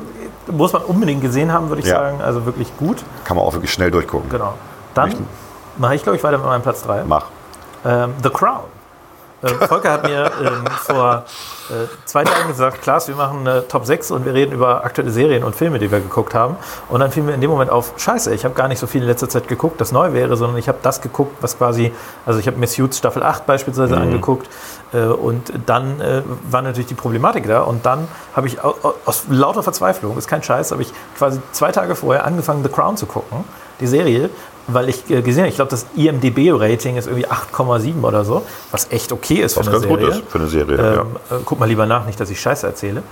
[0.52, 1.96] muss man unbedingt gesehen haben, würde ich Ja.
[1.96, 2.22] sagen.
[2.22, 3.04] Also wirklich gut.
[3.26, 4.30] Kann man auch wirklich schnell durchgucken.
[4.30, 4.54] Genau.
[4.94, 5.14] Dann
[5.78, 7.04] mache ich, glaube ich, weiter mit meinem Platz 3.
[7.06, 7.26] Mach.
[7.86, 8.62] Ähm, The Crown.
[9.42, 11.24] Äh, Volker hat mir ähm, vor
[11.70, 15.10] äh, zwei Tagen gesagt, Klaas, wir machen eine Top 6 und wir reden über aktuelle
[15.12, 16.58] Serien und Filme, die wir geguckt haben.
[16.90, 19.02] Und dann fiel mir in dem Moment auf, scheiße, ich habe gar nicht so viel
[19.02, 21.92] in letzter Zeit geguckt, das neu wäre, sondern ich habe das geguckt, was quasi,
[22.26, 24.48] also ich habe Miss Suits Staffel 8 beispielsweise angeguckt
[24.94, 28.94] äh, und dann äh, war natürlich die Problematik da und dann habe ich au- au-
[29.06, 32.96] aus lauter Verzweiflung, ist kein Scheiß, habe ich quasi zwei Tage vorher angefangen, The Crown
[32.98, 33.44] zu gucken,
[33.80, 34.30] die Serie,
[34.68, 38.92] weil ich äh, gesehen habe, ich glaube, das IMDB-Rating ist irgendwie 8,7 oder so, was
[38.92, 40.06] echt okay ist für Was eine ganz Serie.
[40.06, 40.78] gut ist für eine Serie.
[40.78, 41.38] Ähm, ja.
[41.38, 43.04] äh, guck mal lieber nach, nicht, dass ich Scheiße erzähle.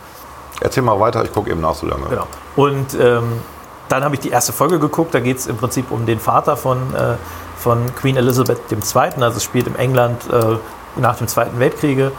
[0.61, 2.07] Erzähl mal weiter, ich gucke eben nach so lange.
[2.09, 2.27] Genau.
[2.55, 3.41] Und ähm,
[3.87, 5.13] dann habe ich die erste Folge geguckt.
[5.13, 7.15] Da geht es im Prinzip um den Vater von, äh,
[7.57, 9.23] von Queen Elizabeth II.
[9.23, 10.57] Also es spielt im England äh,
[10.99, 11.99] nach dem Zweiten Weltkrieg.
[11.99, 12.11] Äh,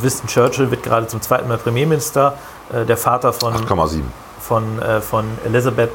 [0.00, 2.38] Winston Churchill wird gerade zum zweiten Mal Premierminister.
[2.72, 4.02] Äh, der Vater von, 8,7.
[4.40, 5.90] von, äh, von Elizabeth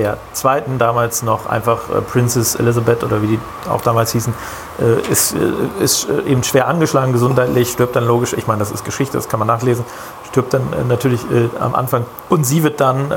[0.00, 4.32] der Zweiten, damals noch einfach äh, Princess Elizabeth oder wie die auch damals hießen,
[4.80, 8.84] äh, ist, äh, ist eben schwer angeschlagen gesundheitlich, stirbt dann logisch, ich meine, das ist
[8.84, 9.84] Geschichte, das kann man nachlesen,
[10.30, 11.20] stirbt dann natürlich
[11.58, 12.06] am Anfang.
[12.28, 13.12] Und sie wird dann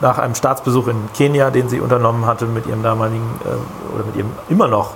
[0.00, 3.28] nach einem Staatsbesuch in Kenia, den sie unternommen hatte mit ihrem damaligen
[3.92, 4.92] oder mit ihrem immer noch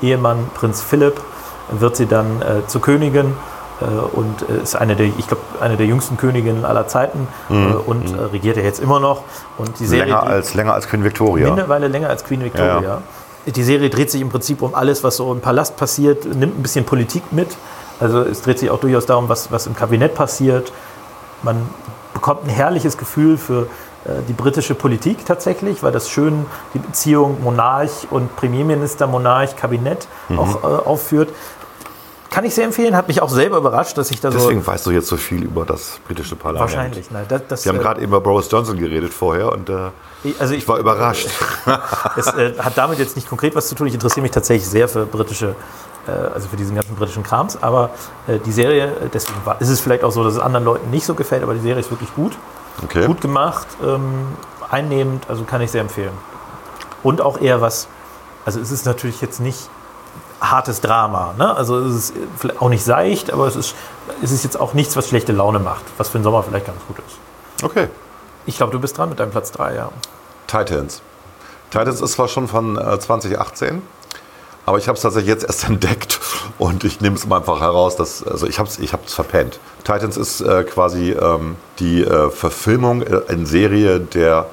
[0.00, 1.20] Ehemann Prinz Philipp,
[1.70, 3.34] wird sie dann zur Königin
[3.84, 8.12] und äh, ist eine der, ich glaube, eine der jüngsten Königinnen aller Zeiten äh, und
[8.12, 9.22] äh, regiert ja jetzt immer noch.
[9.58, 11.48] Und die Serie Länger als, länger als Queen Victoria.
[11.48, 12.80] Mittlerweile länger als Queen Victoria.
[12.80, 13.02] Ja,
[13.46, 16.62] Die Serie dreht sich im Prinzip um alles, was so im Palast passiert, nimmt ein
[16.62, 17.56] bisschen Politik mit.
[18.00, 20.72] Also es dreht sich auch durchaus darum, was, was im Kabinett passiert.
[21.42, 21.56] Man
[22.14, 23.62] bekommt ein herrliches Gefühl für
[24.04, 30.06] äh, die britische Politik tatsächlich, weil das schön die Beziehung Monarch und Premierminister, Monarch, Kabinett
[30.28, 30.38] Mhm.
[30.38, 31.28] auch äh, aufführt.
[32.30, 34.92] Kann ich sehr empfehlen, hat mich auch selber überrascht, dass ich da Deswegen weißt du
[34.92, 36.70] jetzt so viel über das britische so Parlament.
[36.70, 37.10] wahrscheinlich.
[37.10, 39.90] Nein, das, das, Wir haben äh, gerade eben über Boris Johnson geredet vorher und äh,
[40.38, 41.28] also ich war überrascht.
[42.16, 43.88] Es äh, hat damit jetzt nicht konkret was zu tun.
[43.88, 45.56] Ich interessiere mich tatsächlich sehr für britische,
[46.06, 47.60] äh, also für diesen ganzen britischen Krams.
[47.60, 47.90] Aber
[48.28, 50.88] äh, die Serie, äh, deswegen war, ist es vielleicht auch so, dass es anderen Leuten
[50.90, 52.36] nicht so gefällt, aber die Serie ist wirklich gut.
[52.84, 53.06] Okay.
[53.06, 54.28] Gut gemacht, ähm,
[54.70, 56.12] einnehmend, also kann ich sehr empfehlen.
[57.02, 57.88] Und auch eher was,
[58.44, 59.68] also es ist natürlich jetzt nicht
[60.40, 61.34] hartes Drama.
[61.36, 61.54] Ne?
[61.54, 63.74] Also es ist vielleicht auch nicht seicht, aber es ist,
[64.22, 66.80] es ist jetzt auch nichts, was schlechte Laune macht, was für den Sommer vielleicht ganz
[66.86, 67.64] gut ist.
[67.64, 67.88] Okay.
[68.46, 69.90] Ich glaube, du bist dran mit deinem Platz 3, ja.
[70.46, 71.02] Titans.
[71.70, 73.82] Titans ist zwar schon von äh, 2018,
[74.66, 76.20] aber ich habe es tatsächlich jetzt erst entdeckt
[76.58, 79.60] und ich nehme es mal einfach heraus, dass also ich habe es ich hab's verpennt.
[79.84, 84.46] Titans ist äh, quasi ähm, die äh, Verfilmung äh, in Serie der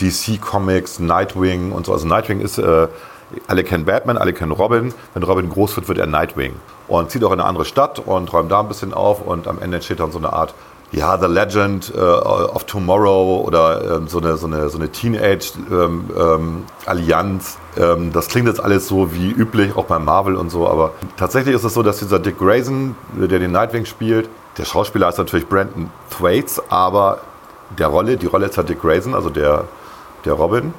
[0.00, 1.92] DC Comics, Nightwing und so.
[1.92, 2.88] Also Nightwing ist äh,
[3.46, 4.94] alle kennen Batman, alle kennen Robin.
[5.14, 6.54] Wenn Robin groß wird, wird er Nightwing
[6.88, 9.60] und zieht auch in eine andere Stadt und räumt da ein bisschen auf und am
[9.60, 10.54] Ende entsteht dann so eine Art
[10.90, 17.58] ja, The Legend äh, of Tomorrow oder ähm, so eine, so eine, so eine Teenage-Allianz.
[17.76, 21.54] Ähm, das klingt jetzt alles so wie üblich, auch bei Marvel und so, aber tatsächlich
[21.54, 25.46] ist es so, dass dieser Dick Grayson, der den Nightwing spielt, der Schauspieler ist natürlich
[25.46, 27.18] Brandon Thwaites, aber
[27.78, 29.64] der Rolle, die Rolle ist halt Dick Grayson, also der,
[30.24, 30.72] der Robin,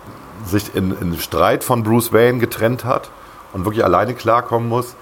[0.45, 3.09] sich in, in Streit von Bruce Wayne getrennt hat
[3.53, 4.95] und wirklich alleine klarkommen muss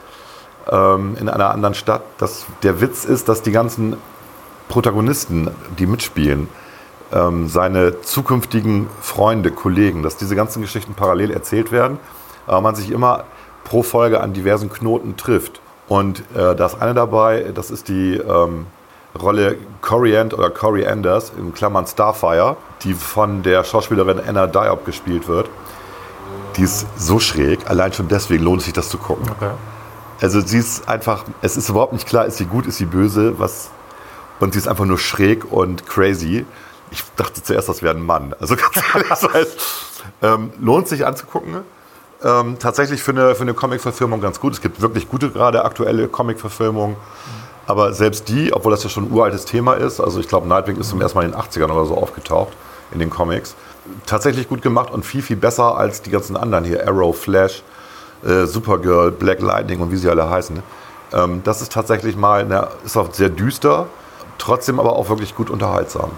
[0.70, 2.04] ähm, in einer anderen Stadt.
[2.18, 3.98] Das, der Witz ist, dass die ganzen
[4.70, 6.50] Protagonisten, die mitspielen,
[7.14, 12.00] ähm, seine zukünftigen Freunde, Kollegen, dass diese ganzen Geschichten parallel erzählt werden,
[12.46, 13.24] aber man sich immer
[13.64, 15.62] pro Folge an diversen Knoten trifft.
[15.88, 18.66] Und äh, das eine dabei, das ist die ähm,
[19.22, 25.28] Rolle Coriand oder Corey Anders, in Klammern Starfire, die von der Schauspielerin Anna Diop gespielt
[25.28, 25.50] wird.
[26.56, 29.30] Die ist so schräg, allein schon deswegen lohnt es sich das zu gucken.
[29.30, 29.52] Okay.
[30.20, 33.40] Also sie ist einfach, es ist überhaupt nicht klar, ist sie gut, ist sie böse,
[33.40, 33.70] was
[34.40, 36.46] und sie ist einfach nur schräg und crazy.
[36.92, 38.36] Ich dachte zuerst, das wäre ein Mann.
[38.40, 39.60] Also ganz ehrlich, das heißt,
[40.22, 41.58] ähm, lohnt sich anzugucken.
[42.24, 44.54] Ähm, tatsächlich für eine, für eine Comic-Verfilmung ganz gut.
[44.54, 46.96] Es gibt wirklich gute, gerade aktuelle Comic-Verfilmungen.
[47.68, 50.78] Aber selbst die, obwohl das ja schon ein uraltes Thema ist, also ich glaube, Nightwing
[50.78, 52.54] ist zum ersten Mal in den 80ern oder so aufgetaucht
[52.92, 53.56] in den Comics,
[54.06, 56.88] tatsächlich gut gemacht und viel, viel besser als die ganzen anderen hier.
[56.88, 57.62] Arrow, Flash,
[58.26, 60.64] äh, Supergirl, Black Lightning und wie sie alle heißen.
[61.14, 63.88] Ähm, das ist tatsächlich mal, eine, ist auch sehr düster,
[64.38, 66.12] trotzdem aber auch wirklich gut unterhaltsam.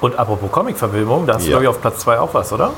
[0.00, 1.58] Und apropos Comic-Verfilmung, da hast du, Ja.
[1.58, 2.72] glaube ich, auf Platz 2 auch was, oder?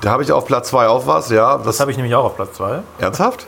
[0.00, 1.58] Da habe ich auf Platz 2 auch was, ja.
[1.58, 2.82] Das habe ich nämlich auch auf Platz 2.
[2.98, 3.46] Ernsthaft?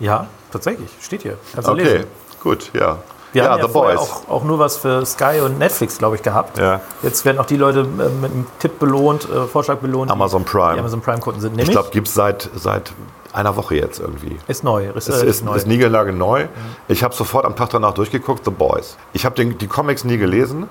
[0.00, 0.90] Ja, tatsächlich.
[1.00, 1.38] Steht hier.
[1.54, 2.06] Kannst du Okay, lesen.
[2.44, 2.98] Gut, ja.
[3.32, 3.98] Wir ja, haben ja The Boys.
[3.98, 6.56] auch, auch nur was für Sky und Netflix, glaube ich, gehabt.
[6.56, 6.80] Ja.
[7.02, 10.08] Jetzt werden auch die Leute äh, mit einem Tipp belohnt, äh, Vorschlag belohnt.
[10.12, 10.74] Amazon Prime.
[10.74, 11.50] Die Amazon Prime-Kunden sind.
[11.52, 12.92] Ich Nämlich, glaube, gibt es seit, seit
[13.32, 14.38] einer Woche jetzt irgendwie.
[14.46, 14.86] ist neu.
[14.90, 15.56] Ist, Es äh, ist, neu.
[15.56, 16.46] ist Niederlage neu.
[16.86, 18.96] Ich habe sofort am Tag danach durchgeguckt, The Boys.
[19.12, 20.68] Ich habe die Comics nie gelesen.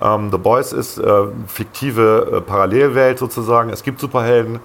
[0.00, 3.68] Ähm, The Boys ist äh, fiktive äh, Parallelwelt sozusagen.
[3.68, 4.60] Es gibt Superhelden.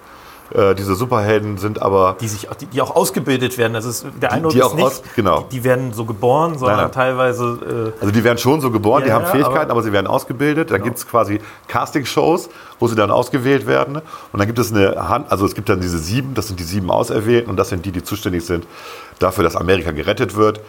[0.53, 3.75] Äh, diese Superhelden sind aber die sich auch, die, die auch ausgebildet werden.
[3.75, 5.41] Also es, der Eindruck die ist auch nicht, aus- genau.
[5.49, 6.91] die, die werden so geboren, sondern Nein, nein.
[6.93, 9.73] teilweise Also die werden schon so geboren, die Ja, haben ja, Fähigkeiten, aber- Genau.
[9.75, 10.71] aber, sie werden ausgebildet.
[10.71, 12.49] Dann gibt es quasi Casting-Shows,
[12.79, 13.95] wo sie dann ausgewählt werden.
[13.97, 16.63] Und dann gibt es eine Hand, also es gibt dann diese sieben, das sind die
[16.65, 18.67] sieben Auserwählten und das sind die, die zuständig sind
[19.19, 20.59] dafür, dass Amerika gerettet wird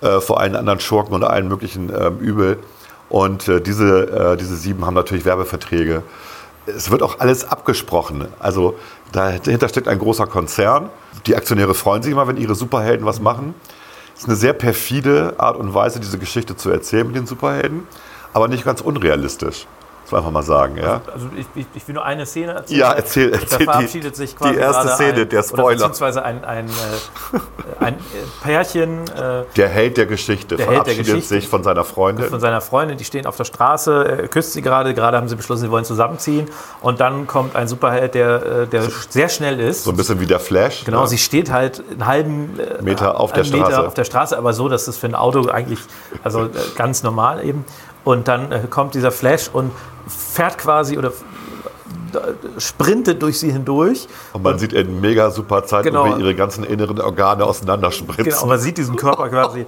[0.00, 2.58] äh, vor allen anderen Schurken und allen möglichen ähm, Übel.
[3.08, 6.02] Und äh, diese, äh, diese sieben haben natürlich Werbeverträge.
[6.66, 8.28] Es wird auch alles abgesprochen.
[8.38, 8.76] Also
[9.12, 10.90] dahinter steckt ein großer Konzern.
[11.26, 13.54] Die Aktionäre freuen sich immer, wenn ihre Superhelden was machen.
[14.14, 17.86] Es ist eine sehr perfide Art und Weise, diese Geschichte zu erzählen mit den Superhelden,
[18.32, 19.66] aber nicht ganz unrealistisch.
[20.04, 20.76] Das muss man einfach mal sagen.
[20.76, 21.00] Ja?
[21.12, 22.80] Also ich, ich, ich will nur eine Szene erzählen.
[22.80, 25.68] Ja, erzähl- Da erzähl die- verabschiedet sich quasi die erste gerade Szene, ein, der Spoiler.
[25.76, 27.38] beziehungsweise ein, ein, äh,
[27.80, 27.98] ein äh,
[28.42, 31.28] Pärchen äh, Der Held der Geschichte Der Held der verabschiedet Geschichte.
[31.28, 32.26] sich von seiner Freundin.
[32.26, 35.36] von seiner Freundin, die stehen auf der Straße, er küsst sie gerade, gerade haben sie
[35.36, 36.50] beschlossen, sie wollen zusammenziehen.
[36.82, 39.84] Und dann kommt ein Superheld, der, äh, der sehr schnell ist.
[39.84, 40.84] so ein bisschen wie der Flash.
[40.84, 41.08] Genau, ne?
[41.08, 43.86] sie steht halt einen halben äh, Meter auf der einen Meter Straße.
[43.86, 45.78] auf der Straße, aber so, dass es für ein Auto eigentlich
[46.22, 47.64] also äh, ganz normal eben.
[48.04, 49.70] Und dann äh, kommt dieser Flash und
[50.06, 54.06] fährt quasi oder äh, sprintet durch sie hindurch.
[54.32, 56.16] Und man sieht in mega super Zeit, Genau.
[56.16, 58.24] wie ihre ganzen inneren Organe auseinanderspritzen.
[58.24, 59.66] Genau, man sieht diesen Körper quasi,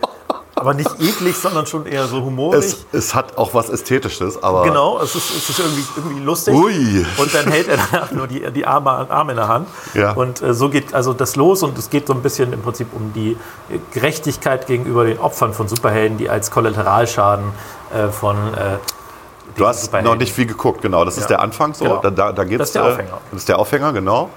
[0.54, 2.58] aber nicht eklig, sondern schon eher so humorig.
[2.64, 6.54] es, es hat auch was Ästhetisches, aber Genau, es ist, es ist irgendwie, irgendwie lustig.
[6.54, 7.04] Ui.
[7.18, 9.68] Und dann hält er danach nur die, die Arme, Arme in der Hand.
[9.94, 10.12] Ja.
[10.12, 12.88] Und äh, so geht also das los und es geht so ein bisschen im Prinzip
[12.94, 13.36] um die
[13.92, 17.46] Gerechtigkeit gegenüber den Opfern von Superhelden, die als Kollateralschaden
[17.94, 18.36] äh, von.
[18.54, 18.78] Äh,
[19.56, 21.04] Du hast noch nicht viel geguckt, genau.
[21.04, 21.28] Das ist Ja.
[21.28, 21.84] der Anfang so.
[21.84, 22.00] Genau.
[22.02, 23.18] Da, da, da geht's, Das ist der äh, Aufhänger.
[23.30, 24.30] Das ist der Aufhänger, genau.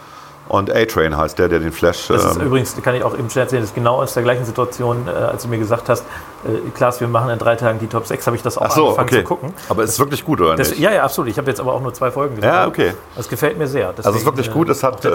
[0.49, 2.07] Und A-Train heißt der, der den Flash.
[2.07, 4.23] Das ist ähm, übrigens, kann ich auch eben schnell erzählen, das ist genau aus der
[4.23, 6.03] gleichen Situation, äh, als du mir gesagt hast,
[6.43, 8.85] äh, Klaas, wir machen in drei Tagen die Top 6, habe ich das auch so,
[8.85, 9.17] angefangen okay.
[9.19, 9.53] zu gucken.
[9.69, 10.79] Aber es ist wirklich gut, oder Das, nicht?
[10.79, 11.29] ja, ja, absolut.
[11.29, 12.49] Ich habe jetzt aber auch nur zwei Folgen gesehen.
[12.51, 12.95] Ja, okay.
[13.15, 13.89] Das gefällt mir sehr.
[13.89, 14.69] Also es ist Deswegen, wirklich äh, gut.
[14.69, 15.09] Es hat, äh,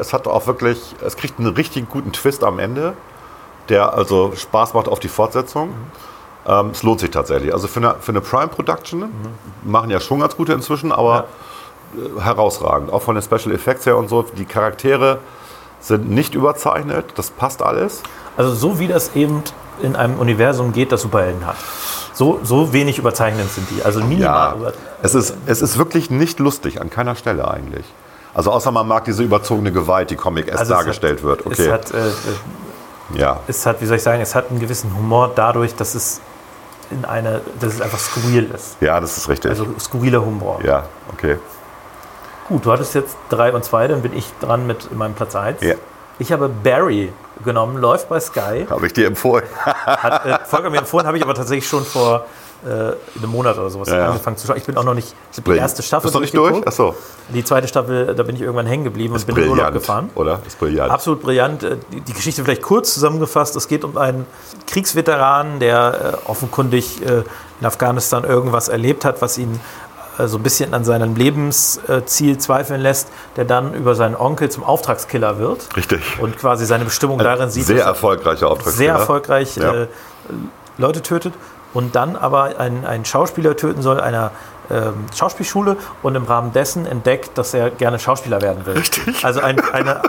[0.00, 2.94] es hat auch wirklich, es kriegt einen richtig guten Twist am Ende,
[3.68, 5.74] der also Spaß macht auf die Fortsetzung.
[6.48, 7.52] Ähm, es lohnt sich tatsächlich.
[7.52, 9.04] Also für eine, für eine Prime-Production
[9.64, 11.26] machen ja schon ganz gute inzwischen, aber
[11.94, 12.90] äh, herausragend.
[12.90, 14.22] Auch von den Special Effects her und so.
[14.22, 15.18] Die Charaktere
[15.80, 18.02] sind nicht überzeichnet, das passt alles.
[18.36, 19.42] Also so wie das eben
[19.82, 21.56] in einem Universum geht, das Superhelden hat.
[22.14, 23.84] So, so wenig überzeichnend sind die.
[23.84, 24.56] Also minimal.
[24.60, 24.72] Ja,
[25.02, 27.84] es ist, es ist wirklich nicht lustig, an keiner Stelle eigentlich.
[28.34, 31.46] Also außer man mag diese überzogene Gewalt, die Comic S also es dargestellt hat, wird.
[31.46, 33.40] Okay, Es hat, äh, ja.
[33.46, 36.20] es hat, wie soll ich sagen, es hat einen gewissen Humor dadurch, dass es
[36.90, 38.76] in eine, dass es einfach skurril ist.
[38.80, 39.50] ja, das ist richtig.
[39.50, 40.60] Also skurriler Humor.
[40.64, 41.38] ja, okay.
[42.48, 45.62] Gut, du hattest jetzt 3 und 2, dann bin ich dran mit meinem Platz 1.
[45.62, 45.74] Ja.
[46.18, 47.12] Ich habe Barry
[47.44, 48.66] genommen, läuft bei Sky.
[48.68, 49.44] Habe ich dir empfohlen.
[49.64, 52.24] Hat äh, Volker mir empfohlen, habe ich aber tatsächlich schon vor
[52.66, 52.70] äh,
[53.18, 54.06] einem Monat oder sowas Ja, ja.
[54.08, 54.56] angefangen zu schauen.
[54.56, 56.50] Ich bin auch noch nicht, ich habe die erste Staffel Ist noch nicht durch?
[56.52, 56.68] durchgeguckt.
[56.68, 56.94] Achso.
[57.28, 60.10] Die zweite Staffel, da bin ich irgendwann hängen geblieben und bin in Urlaub Brillant, gefahren.
[60.16, 60.40] oder?
[60.46, 60.90] Ist brillant.
[60.90, 61.62] Absolut brillant.
[61.62, 63.54] Äh, Die die Geschichte vielleicht kurz zusammengefasst.
[63.56, 64.26] Es geht um einen
[64.66, 67.22] Kriegsveteran, der äh, offenkundig äh,
[67.60, 69.60] in Afghanistan irgendwas erlebt hat, was ihn
[70.18, 74.62] äh, so ein bisschen an seinem Lebensziel zweifeln lässt, der dann über seinen Onkel zum
[74.64, 76.00] Auftragskiller wird Richtig.
[76.20, 78.76] und quasi seine Bestimmung darin sieht, Sehr dass er erfolgreicher Auftragskiller.
[78.76, 79.74] sehr erfolgreich Ja.
[79.82, 79.86] äh,
[80.76, 81.34] Leute tötet
[81.74, 84.30] und dann aber einen, einen Schauspieler töten soll, einer
[84.70, 88.82] ähm, Schauspielschule und im Rahmen dessen entdeckt, dass er gerne Schauspieler werden will.
[89.22, 90.02] Also ein, eine,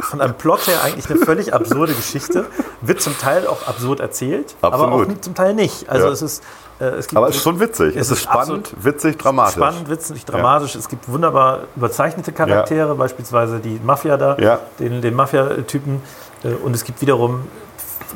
[0.00, 2.46] von einem Plot her eigentlich eine völlig absurde Geschichte,
[2.80, 5.24] wird zum Teil auch absurd erzählt, aber auch Absolut.
[5.24, 5.88] zum Teil nicht.
[5.88, 6.12] Also Ja.
[6.12, 6.42] es ist
[6.78, 7.96] äh, es gibt Aber es ist schon witzig.
[7.96, 9.54] Es, ist spannend, absolut witzig, dramatisch.
[9.54, 10.74] Spannend, witzig, dramatisch.
[10.74, 14.58] Es gibt wunderbar überzeichnete Charaktere, beispielsweise die Mafia da, Ja.
[14.78, 16.02] den, den Mafia-Typen.
[16.44, 17.44] Äh, Und es gibt wiederum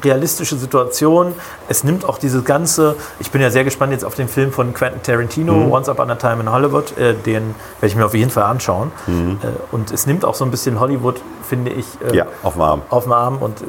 [0.03, 1.35] realistische Situationen.
[1.69, 4.73] Es nimmt auch diese ganze, ich bin ja sehr gespannt jetzt auf den Film von
[4.75, 5.73] Quentin Tarantino, Mhm.
[5.73, 8.93] Once Upon a Time in Hollywood, äh, den werde ich mir auf jeden Fall anschauen.
[9.07, 9.39] Mhm.
[9.43, 12.63] Äh, Und es nimmt auch so ein bisschen Hollywood, finde ich, äh, Ja, auf dem
[12.63, 12.83] Arm.
[12.91, 13.65] auf den Arm und äh,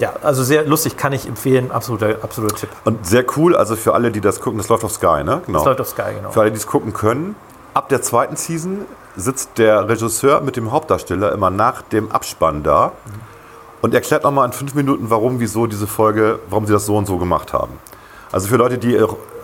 [0.00, 2.68] ja, also sehr lustig, kann ich empfehlen, absoluter, absoluter Tipp.
[2.84, 5.42] Und sehr cool, also für alle, die das gucken, das läuft auf Sky, ne?
[5.46, 5.58] Genau.
[5.58, 6.30] Das läuft auf Sky, genau.
[6.30, 7.36] Für alle, die es gucken können,
[7.74, 8.84] ab der zweiten Season
[9.16, 12.90] sitzt der Regisseur mit dem Hauptdarsteller immer nach dem Abspann da
[13.84, 17.04] und erklärt nochmal in fünf Minuten, warum, wieso diese Folge, warum sie das so und
[17.04, 17.74] so gemacht haben.
[18.32, 18.98] Also für Leute, die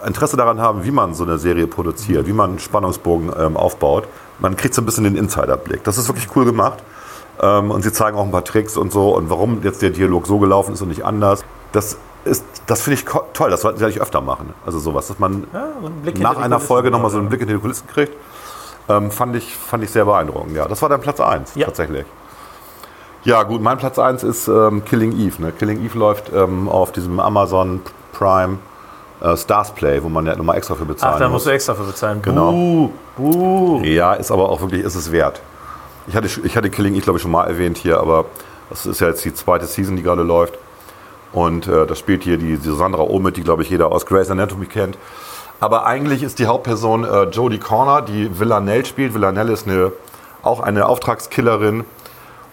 [0.07, 4.09] Interesse daran haben, wie man so eine Serie produziert, wie man einen Spannungsbogen ähm, aufbaut,
[4.39, 5.85] man kriegt so ein bisschen den Insiderblick.
[5.85, 6.79] Das ist wirklich cool gemacht.
[7.43, 10.27] Ähm, und sie zeigen auch ein paar Tricks und so und warum jetzt der Dialog
[10.27, 11.45] so gelaufen ist und nicht anders.
[11.73, 13.51] Das ist, das finde ich toll.
[13.51, 14.55] Das sollten sie eigentlich öfter machen.
[14.65, 17.59] Also sowas, dass man Ja, so nach einer Folge nochmal so einen Blick in die
[17.59, 18.15] Kulissen kriegt.
[18.89, 20.57] Ähm, fand, ich, fand ich sehr beeindruckend.
[20.57, 21.67] Ja, das war dann Platz 1 Ja.
[21.67, 22.07] tatsächlich.
[23.25, 25.43] Ja, gut, mein Platz 1 ist ähm, Killing Eve.
[25.43, 25.53] Ne?
[25.53, 28.59] Killing Eve läuft ähm, auf diesem Amazon Prime
[29.21, 31.35] äh, Stars Play, wo man ja nochmal extra für bezahlen Ach, da muss.
[31.35, 32.23] musst du extra für bezahlen.
[32.23, 32.53] Genau.
[32.53, 33.81] Buh, buh.
[33.83, 35.43] Ja, ist aber auch wirklich, ist es wert.
[36.07, 38.25] Ich hatte, ich hatte Killing Eve, glaube ich, schon mal erwähnt hier, aber
[38.71, 40.55] das ist ja jetzt die zweite Season, die gerade läuft.
[41.33, 44.07] Und äh, das spielt hier die, die Sandra Oh mit, die, glaube ich, jeder aus
[44.07, 44.97] Grey's Anatomy kennt.
[45.61, 49.13] Aber eigentlich ist die Hauptperson äh, Jodie Corner, die Villanelle spielt.
[49.15, 49.93] Villanelle ist eine,
[50.43, 51.85] auch eine Auftragskillerin.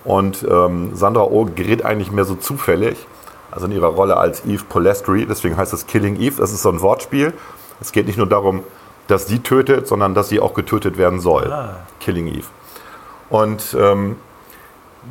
[0.07, 3.05] Und ähm, Sandra Oh gerät eigentlich mehr so zufällig,
[3.51, 5.25] also in ihrer Rolle als Eve Polestri.
[5.25, 6.35] Deswegen heißt es Killing Eve.
[6.37, 7.33] Das ist so ein Wortspiel.
[7.81, 8.63] Es geht nicht nur darum,
[9.07, 11.53] dass sie tötet, sondern dass sie auch getötet werden soll.
[11.99, 12.45] Killing Eve.
[13.29, 14.15] Und ähm,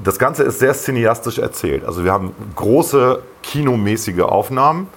[0.03, 1.85] das Ganze ist sehr cineastisch erzählt.
[1.85, 4.89] Also wir haben große kinomäßige Aufnahmen,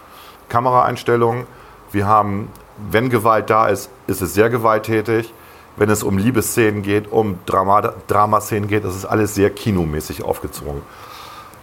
[0.48, 1.44] Kameraeinstellungen.
[1.92, 2.48] Wir haben,
[2.90, 5.34] wenn Gewalt da ist, ist es sehr gewalttätig.
[5.80, 10.82] Wenn es um Liebesszenen geht, um Drama Dramaszenen geht, das ist alles sehr kinomäßig aufgezogen.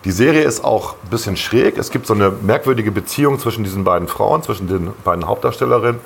[0.07, 1.77] Die Serie ist auch ein bisschen schräg.
[1.77, 6.01] Es gibt so eine merkwürdige Beziehung zwischen diesen beiden Frauen, zwischen den beiden Hauptdarstellerinnen.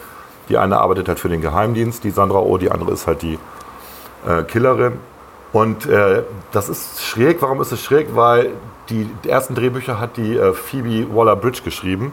[0.49, 3.39] Die eine arbeitet halt für den Geheimdienst, die Sandra Oh, die andere ist halt die
[4.27, 4.95] äh, Killerin.
[5.53, 7.41] Und äh, das ist schräg.
[7.43, 8.17] Warum ist es schräg?
[8.17, 8.51] Weil
[8.89, 12.13] die, die ersten Drehbücher hat die äh, Phoebe Waller-Bridge geschrieben.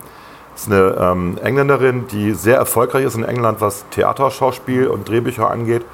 [0.57, 5.85] Ist eine ähm, Engländerin, die sehr erfolgreich ist in England, was Theaterschauspiel und Drehbücher angeht.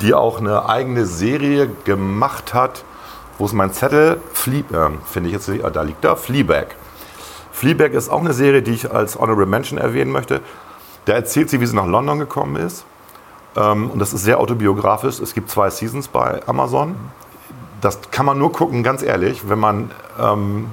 [0.00, 2.84] Die auch eine eigene Serie gemacht hat.
[3.36, 4.18] Wo ist mein Zettel?
[4.32, 5.62] Flee, äh, finde ich jetzt nicht.
[5.62, 6.16] Ah, da liegt da.
[6.16, 6.68] Fleabag.
[7.52, 10.40] Fleabag ist auch eine Serie, die ich als Honorable Mention erwähnen möchte.
[11.04, 12.86] Da erzählt sie, wie sie nach London gekommen ist.
[13.56, 15.20] Ähm, und das ist sehr autobiografisch.
[15.20, 16.94] Es gibt zwei Seasons bei Amazon.
[17.82, 20.70] Das kann man nur gucken, ganz ehrlich, wenn man ähm,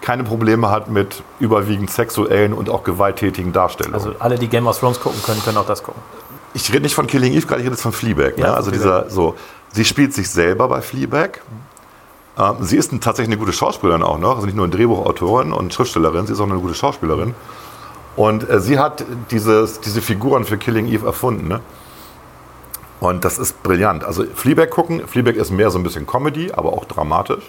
[0.00, 3.94] keine Probleme hat mit überwiegend sexuellen und auch gewalttätigen Darstellungen.
[3.94, 6.00] Also alle, die Game of Thrones gucken können, können auch das gucken.
[6.54, 8.38] ich rede nicht von Killing Eve, gerade ich rede jetzt von Fleabag.
[8.38, 8.54] Ja, ne?
[8.54, 9.36] Also dieser, so,
[9.72, 11.40] sie spielt sich selber bei Fleabag.
[12.38, 14.36] Ähm, sie ist ein, tatsächlich eine gute Schauspielerin auch noch.
[14.36, 17.34] Also nicht nur eine Drehbuchautorin und Schriftstellerin, sie ist auch eine gute Schauspielerin.
[18.16, 21.48] Und äh, sie hat dieses, diese Figuren für Killing Eve erfunden.
[21.48, 21.60] Ne?
[23.00, 24.04] Und das ist brillant.
[24.04, 25.06] Also Fleabag gucken.
[25.06, 27.44] Fleabag ist mehr so ein bisschen Comedy, aber auch dramatisch.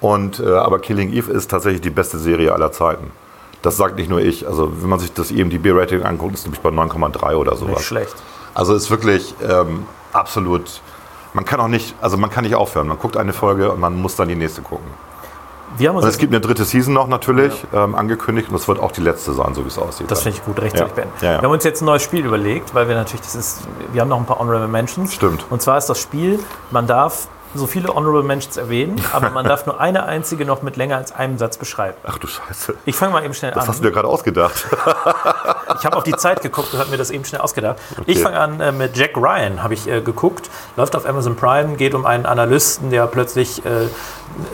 [0.00, 3.10] Und, äh, aber Killing Eve ist tatsächlich die beste Serie aller Zeiten.
[3.62, 4.46] Das sagt nicht nur ich.
[4.46, 7.76] Also wenn man sich das IMDb-Rating anguckt, ist es nämlich bei 9,3 oder sowas.
[7.78, 8.14] Nicht schlecht.
[8.54, 10.80] Also ist wirklich ähm, absolut.
[11.34, 12.88] Man kann auch nicht, also man kann nicht aufhören.
[12.88, 14.86] Man guckt eine Folge und man muss dann die nächste gucken.
[15.78, 19.02] Und es gibt eine dritte Season noch natürlich ähm, angekündigt und das wird auch die
[19.02, 20.10] letzte sein, so wie es aussieht.
[20.10, 20.94] Das finde ich gut, rechtzeitig Ja.
[20.94, 21.12] beenden.
[21.20, 21.40] Ja, ja.
[21.40, 23.60] Wir haben uns jetzt ein neues Spiel überlegt, weil wir natürlich, das ist,
[23.92, 25.14] wir haben noch ein paar Honorable Mentions.
[25.14, 25.44] Stimmt.
[25.48, 26.40] Und zwar ist das Spiel,
[26.72, 30.76] man darf so viele Honorable Mentions erwähnen, aber man darf nur eine einzige noch mit
[30.76, 31.96] länger als einem Satz beschreiben.
[32.04, 32.74] Ach du Scheiße.
[32.84, 33.68] Ich fange mal eben schnell Das an.
[33.68, 34.66] hast du dir gerade ausgedacht.
[35.78, 37.76] Ich habe auf die Zeit geguckt und habe mir das eben schnell ausgedacht.
[38.04, 40.50] Ich fange an äh, mit Jack Ryan, habe ich äh, geguckt.
[40.76, 43.88] Läuft auf Amazon Prime, geht um einen Analysten, der plötzlich, äh,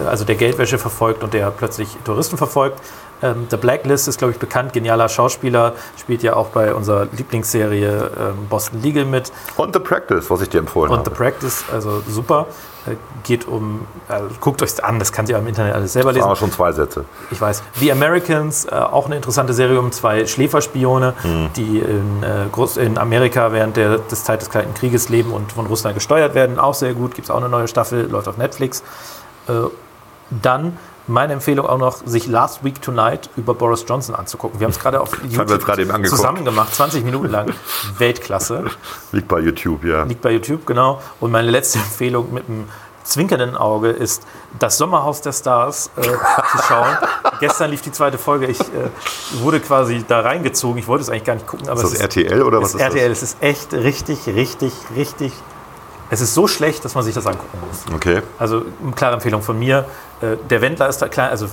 [0.07, 2.81] also der Geldwäsche verfolgt und der plötzlich Touristen verfolgt.
[3.23, 8.11] Ähm, The Blacklist ist, glaube ich, bekannt, genialer Schauspieler, spielt ja auch bei unserer Lieblingsserie
[8.19, 9.33] ähm, Boston Legal mit.
[9.57, 11.11] Und The Practice, was ich dir empfohlen Und habe.
[11.11, 12.47] The Practice, also super.
[12.87, 16.17] Äh, geht um, also guckt euch an, das kann ihr im Internet alles selber Das
[16.17, 16.29] lesen.
[16.29, 17.05] waren schon zwei Sätze.
[17.31, 17.63] Ich weiß.
[17.81, 21.49] The Americans, äh, auch eine interessante Serie um zwei Schläferspione, Mhm.
[21.57, 25.53] die in, äh, Groß in Amerika während der des Zeit des Kalten Krieges leben und
[25.53, 26.59] von Russland gesteuert werden.
[26.61, 27.15] Auch sehr gut.
[27.15, 28.83] Gibt es auch eine neue Staffel, läuft auf Netflix.
[29.49, 29.53] Äh,
[30.31, 30.77] dann
[31.07, 34.61] meine Empfehlung auch noch, sich Last Week Tonight über Boris Johnson anzugucken.
[34.61, 36.09] Wir haben es gerade auf angeguckt.
[36.09, 37.53] zusammen gemacht, 20 Minuten lang.
[37.99, 38.65] Weltklasse.
[39.13, 40.05] Liegt bei YouTube, ja.
[40.05, 41.01] Liegt bei YouTube, genau.
[41.21, 42.69] Und meine letzte Empfehlung mit einem
[43.05, 44.25] zwinkernden Auge ist,
[44.59, 46.99] das Sommerhaus der Stars äh, zu schauen.
[47.41, 48.47] Gestern lief die zweite Folge.
[48.47, 48.65] Ich äh,
[49.41, 50.79] wurde quasi da reingezogen.
[50.79, 51.69] Ich wollte es eigentlich gar nicht gucken.
[51.69, 52.95] Aber Ist das RTL oder was ist ist das?
[52.95, 53.11] RTL.
[53.13, 55.33] Es ist echt richtig, richtig, richtig.
[56.11, 57.95] Es ist so schlecht, dass man sich das angucken muss.
[57.95, 58.23] Okay.
[58.39, 59.87] Also eine klare Empfehlung von mir.
[60.21, 61.51] Äh, Der Wendler ist da klar, also ein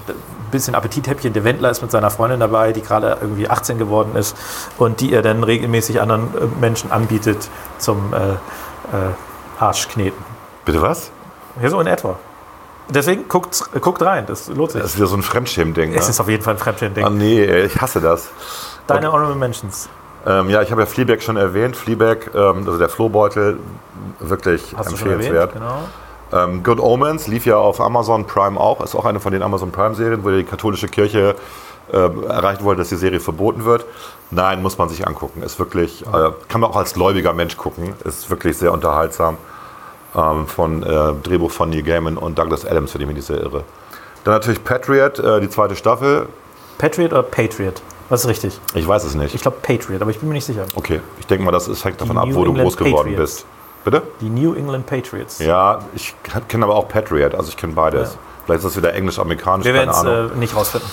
[0.52, 1.34] bisschen Appetithäppchen.
[1.34, 4.36] Der Wendler ist mit seiner Freundin dabei, die gerade irgendwie 18 geworden ist
[4.78, 8.36] und die er dann regelmäßig anderen äh, Menschen anbietet zum äh, äh,
[9.60, 10.24] Arschkneten.
[10.66, 11.12] Bitte was?
[11.62, 12.18] Ja, so in etwa.
[12.90, 14.82] Deswegen guckt, äh, guckt rein, das lohnt sich.
[14.82, 15.92] Das ist wieder so ein Fremdschämen-Ding.
[15.92, 15.98] Ne?
[15.98, 17.06] es ist auf jeden Fall ein Fremdschämen-Ding.
[17.06, 18.30] Ah, nee, ey, ich hasse das.
[18.88, 19.88] Deine Honorable Mentions.
[20.26, 21.76] Ähm, ja, ich habe ja Fleabag schon erwähnt.
[21.76, 23.60] Fleabag, ähm, also der Flohbeutel,
[24.20, 25.28] wirklich Hast du schon erwähnt?
[25.36, 25.54] empfehlenswert.
[25.54, 25.84] Genau.
[26.34, 28.82] Ähm, Good Omens lief ja auf Amazon Prime auch.
[28.82, 31.36] Ist auch eine von den Amazon Prime-Serien, wo die katholische Kirche
[31.92, 33.86] ähm, erreichen wollte, dass die Serie verboten wird.
[34.32, 35.44] Nein, muss man sich angucken.
[35.44, 37.94] Ist wirklich, äh, kann man auch als gläubiger Mensch gucken.
[38.04, 39.38] Ist wirklich sehr unterhaltsam.
[40.16, 43.42] Ähm, von äh, Drehbuch von Neil Gaiman und Douglas Adams, für den bin ich sehr
[43.42, 43.64] irre.
[44.24, 46.28] Dann natürlich Patriot, äh, die zweite Staffel.
[46.78, 47.82] Patriot oder Patriot?
[48.10, 48.60] Was ist richtig?
[48.76, 49.34] Ich weiß es nicht.
[49.34, 50.66] Ich glaube Patriot, aber ich bin mir nicht sicher.
[50.76, 53.10] Okay, ich denke mal, das ist, hängt davon ab, New wo du England groß geworden
[53.10, 53.36] Patriots.
[53.44, 53.46] bist.
[53.84, 54.02] Bitte?
[54.22, 55.40] Die New England Patriots.
[55.40, 56.16] Ja, ich
[56.48, 58.14] kenne aber auch Patriot, also ich kenne beides.
[58.14, 58.20] Ja.
[58.46, 60.32] Vielleicht ist das wieder englisch-amerikanisch, Wir werden keine es Ahnung.
[60.32, 60.90] äh, nicht rausfinden.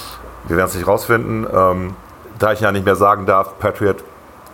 [0.47, 1.47] Wir werden es nicht rausfinden.
[1.53, 1.97] Ähm,
[2.39, 3.97] da ich ja nicht mehr sagen darf, Patriot,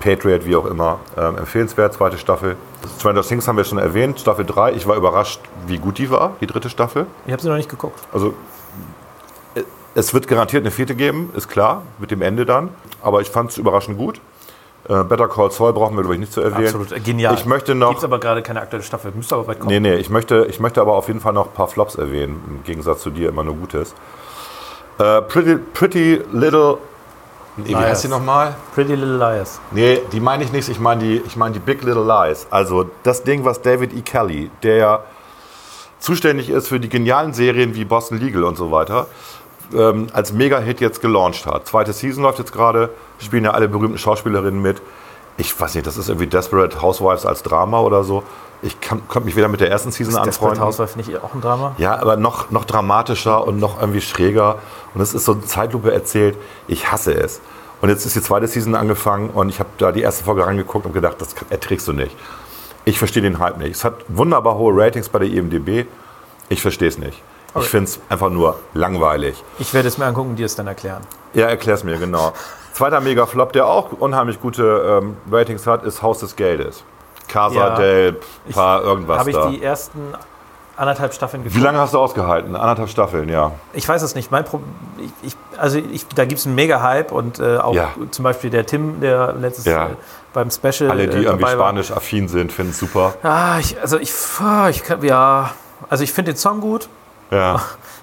[0.00, 0.98] Patriot, wie auch immer.
[1.16, 2.56] Ähm, empfehlenswert, zweite Staffel.
[2.98, 4.72] Stranger Things haben wir schon erwähnt, Staffel 3.
[4.72, 7.06] Ich war überrascht, wie gut die war, die dritte Staffel.
[7.26, 7.98] Ich habe sie noch nicht geguckt.
[8.12, 8.34] Also
[9.54, 9.62] äh,
[9.94, 12.70] es wird garantiert eine vierte geben, ist klar, mit dem Ende dann.
[13.02, 14.20] Aber ich fand es überraschend gut.
[14.88, 16.66] Äh, Better Call Saul brauchen wir, glaube ich, nicht zu erwähnen.
[16.66, 17.34] Absolut äh, genial.
[17.34, 17.90] Ich möchte noch.
[17.90, 19.12] Gibt aber gerade keine aktuelle Staffel.
[19.14, 19.70] Müsste aber bald kommen.
[19.70, 22.42] Nee, nee, ich möchte, ich möchte aber auf jeden Fall noch ein paar Flops erwähnen,
[22.48, 23.94] im Gegensatz zu dir immer nur Gutes.
[24.98, 26.78] Äh, Pretty, Pretty Little.
[27.56, 27.84] Nee, wie Liars.
[27.84, 28.54] heißt die nochmal?
[28.74, 29.60] Pretty Little Liars.
[29.70, 32.46] Nee, die meine ich nicht, ich meine die, ich meine die Big Little Lies.
[32.50, 34.02] Also das Ding, was David E.
[34.02, 35.04] Kelly, der ja
[35.98, 39.06] zuständig ist für die genialen Serien wie Boston Legal und so weiter,
[39.74, 41.66] ähm, als Mega-Hit jetzt gelauncht hat.
[41.66, 42.90] Zweite Season läuft jetzt gerade,
[43.24, 44.82] spielen ja alle berühmten Schauspielerinnen mit.
[45.38, 48.22] Ich weiß nicht, das ist irgendwie Desperate Housewives als Drama oder so.
[48.62, 50.64] Ich konnte mich weder mit der ersten Season Ist Desperate anfreunden.
[50.66, 51.74] Housewife nicht auch ein Drama?
[51.76, 54.58] Ja, aber noch, noch dramatischer und noch irgendwie schräger.
[54.94, 56.36] Und es ist so eine Zeitlupe erzählt.
[56.66, 57.40] Ich hasse es.
[57.82, 60.86] Und jetzt ist die zweite Season angefangen und ich habe da die erste Folge reingeguckt
[60.86, 62.16] und gedacht, das erträgst du nicht.
[62.86, 63.72] Ich verstehe den Hype nicht.
[63.72, 65.86] Es hat wunderbar hohe Ratings bei der IMDb.
[66.48, 67.22] Ich verstehe es nicht.
[67.50, 67.66] Ich Okay.
[67.66, 69.42] finde es einfach nur langweilig.
[69.58, 71.02] Ich werde es mir angucken und dir es dann erklären.
[71.34, 72.32] Ja, erklär's mir, genau.
[72.76, 76.84] Zweiter Mega-Flop, der auch unheimlich gute ähm, Ratings hat, ist Haus des Geldes.
[77.26, 77.74] Casa Ja.
[77.76, 78.20] del
[78.52, 79.48] Paar irgendwas Habe ich da.
[79.48, 80.12] die ersten
[80.76, 81.58] anderthalb Staffeln geguckt?
[81.58, 82.54] Wie lange hast du ausgehalten?
[82.54, 83.52] Anderthalb Staffeln, ja.
[83.72, 84.30] Ich weiß es nicht.
[84.30, 84.60] Mein Pro
[84.98, 87.88] ich, ich, also ich, da gibt es einen Mega-Hype und äh, auch Ja.
[88.10, 89.86] zum Beispiel der Tim, der letztes Ja.
[89.86, 89.90] äh,
[90.34, 91.66] beim Special Alle, die äh, irgendwie dabei war.
[91.68, 93.14] spanisch affin sind, finden es super.
[93.22, 94.12] Ah, ich, also ich,
[94.68, 95.50] ich ja,
[95.88, 96.88] also ich finde den Song gut
[97.30, 97.60] Ja.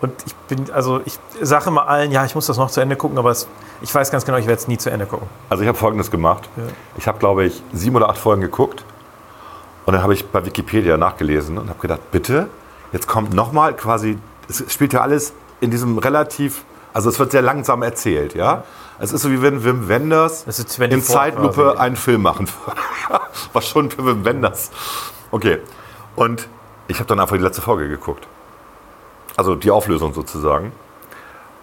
[0.00, 2.96] und ich bin, also ich sage immer allen, ja, ich muss das noch zu Ende
[2.96, 3.48] gucken, aber es,
[3.82, 5.26] ich weiß ganz genau, ich werde es nie zu Ende gucken.
[5.48, 6.48] Also ich habe Folgendes gemacht.
[6.96, 8.84] Ich habe, glaube ich, sieben oder acht Folgen geguckt
[9.86, 12.48] und dann habe ich bei Wikipedia nachgelesen und habe gedacht, bitte,
[12.92, 14.18] jetzt kommt nochmal quasi,
[14.48, 18.64] es spielt ja alles in diesem relativ, also es wird sehr langsam erzählt, ja.
[19.00, 21.78] Es ist so wie wenn Wim Wenders in 24 Zeitlupe quasi.
[21.78, 22.80] einen Film machen würde.
[23.52, 24.70] Was schon für Wim Wenders.
[25.30, 25.58] Okay.
[26.16, 26.48] Und
[26.88, 28.26] ich habe dann einfach die letzte Folge geguckt.
[29.38, 30.72] Also die Auflösung sozusagen.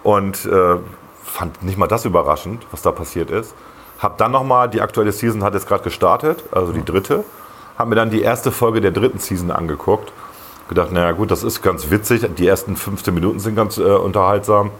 [0.01, 0.77] Und äh,
[1.21, 3.53] fand nicht mal das überraschend, was da passiert ist.
[3.99, 7.25] Hab dann nochmal, die aktuelle Season hat jetzt gerade gestartet, also die dritte.
[7.77, 10.13] Hab mir dann die erste Folge der dritten Season angeguckt.
[10.69, 12.25] Gedacht, naja gut, das ist ganz witzig.
[12.37, 14.71] Die ersten 15 Minuten sind ganz äh, unterhaltsam,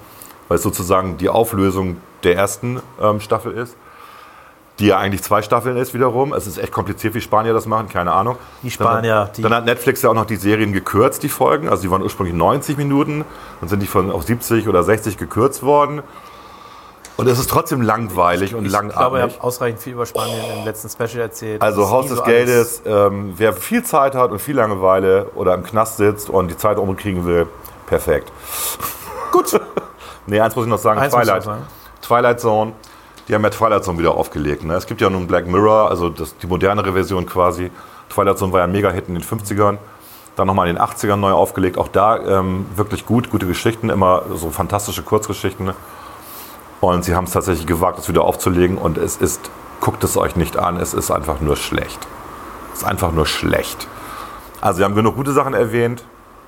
[0.47, 3.75] weil es sozusagen die Auflösung der ersten ähm, Staffel ist.
[4.79, 6.33] Die ja eigentlich zwei Staffeln ist wiederum.
[6.33, 8.37] Es ist echt kompliziert, wie Spanier das machen, keine Ahnung.
[8.61, 11.69] Die Spanier, Dann, die- dann hat Netflix ja auch noch die Serien gekürzt, die Folgen.
[11.69, 13.23] Also die waren ursprünglich 90 Minuten,
[13.61, 16.03] dann sind die von auf 70 oder 60 gekürzt worden.
[17.17, 19.21] Und es ist trotzdem langweilig und Ich glaube, ihr langatmig.
[19.21, 21.61] habt ausreichend viel über Spanien im letzten Special erzählt.
[21.61, 25.63] Also Haus des so Geldes, ähm, wer viel Zeit hat und viel Langeweile oder im
[25.63, 27.47] Knast sitzt und die Zeit umkriegen will,
[27.87, 28.33] perfekt.
[29.31, 29.57] Gut.
[30.27, 31.37] nee, eins muss ich noch sagen, Eins Twilight.
[31.37, 31.63] noch sagen.
[32.01, 32.73] Twilight Zone,
[33.27, 34.63] die haben ja Twilight Zone wieder aufgelegt.
[34.63, 34.73] Ne?
[34.75, 37.71] Es gibt ja nun Black Mirror, also das, die modernere Version quasi.
[38.09, 39.77] Twilight Zone war ja ein Mega-Hit in den 50ern.
[40.35, 41.77] Dann nochmal in den 80ern neu aufgelegt.
[41.77, 45.71] Auch da ähm, wirklich gut, gute Geschichten, immer so fantastische Kurzgeschichten.
[46.81, 48.77] Und sie haben es tatsächlich gewagt, es wieder aufzulegen.
[48.77, 49.49] Und es ist,
[49.79, 52.05] guckt es euch nicht an, es ist einfach nur schlecht.
[52.73, 53.87] Es ist einfach nur schlecht.
[54.61, 56.03] Also wir haben genug gute Sachen erwähnt.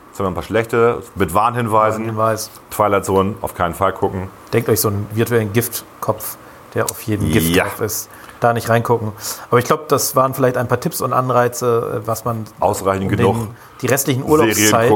[0.09, 2.05] Jetzt haben wir ein paar schlechte, mit Warnhinweisen.
[2.05, 2.49] Hinweis.
[2.71, 4.30] Twilight Zone auf keinen Fall gucken.
[4.51, 6.38] Denkt euch so einen virtuellen Giftkopf,
[6.74, 7.63] der auf jedem Gift Ja.
[7.65, 8.09] drauf ist.
[8.39, 9.13] Da nicht reingucken.
[9.49, 13.05] Aber ich glaube, das waren vielleicht ein paar Tipps und Anreize, äh, was man Ausreichend
[13.11, 13.36] um genug.
[13.36, 14.93] den, die restlichen Urlaubszeit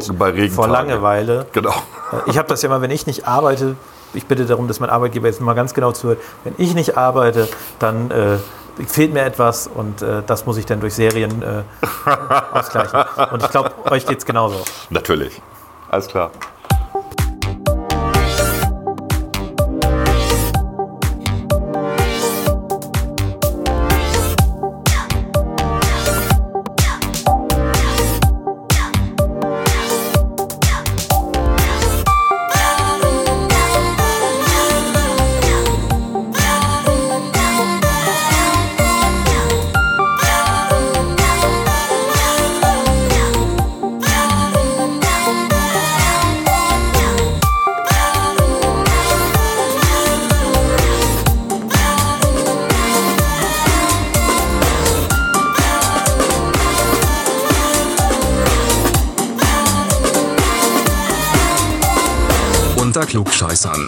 [0.53, 1.47] vor Langeweile.
[1.51, 1.71] Genau.
[1.71, 3.75] Äh, Ich habe das ja immer, wenn ich nicht arbeite,
[4.13, 6.19] ich bitte darum, dass mein Arbeitgeber jetzt mal ganz genau zuhört.
[6.43, 7.47] Wenn ich nicht arbeite,
[7.79, 8.37] dann äh,
[8.85, 11.63] fehlt mir etwas und äh, das muss ich dann durch Serien äh,
[12.53, 13.03] ausgleichen.
[13.31, 14.57] Und ich glaube, euch geht es genauso.
[14.91, 15.41] Natürlich.
[15.89, 16.29] Alles klar.
[63.61, 63.87] Klugscheißern.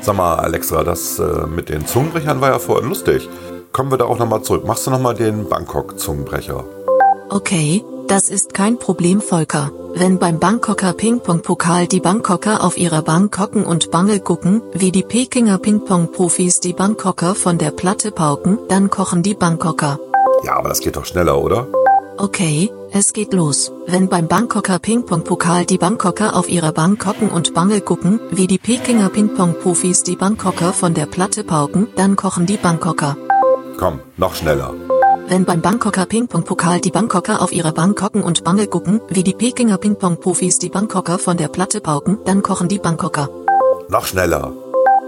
[0.00, 3.28] Sag mal, Alexa, das äh, mit den Zungenbrechern war ja vorhin lustig.
[3.72, 4.64] Kommen wir da auch nochmal zurück.
[4.66, 6.64] Machst du nochmal den Bangkok-Zungenbrecher?
[7.28, 9.70] Okay, das ist kein Problem, Volker.
[9.94, 15.02] Wenn beim Bangkoker Ping-Pong-Pokal die Bangkoker auf ihrer Bank hocken und Bangel gucken, wie die
[15.02, 19.98] Pekinger Ping-Pong-Profis die Bangkoker von der Platte pauken, dann kochen die Bangkoker.
[20.44, 21.66] Ja, aber das geht doch schneller, oder?
[22.20, 23.70] Okay, es geht los.
[23.86, 28.58] Wenn beim Bangkoker Ping-Pong-Pokal die Bangkoker auf ihrer Bank hocken und Bangel gucken, wie die
[28.58, 33.16] Pekinger Ping-Pong-Profis die Bangkoker von der Platte pauken, dann kochen die Bangkoker.
[33.78, 34.74] Komm, noch schneller.
[35.28, 39.34] Wenn beim Bangkoker Ping-Pong-Pokal die Bangkoker auf ihrer Bank hocken und Bangel gucken, wie die
[39.34, 43.28] Pekinger Ping-Pong-Profis die Bangkoker von der Platte pauken, dann kochen die Bangkoker.
[43.90, 44.52] Noch schneller.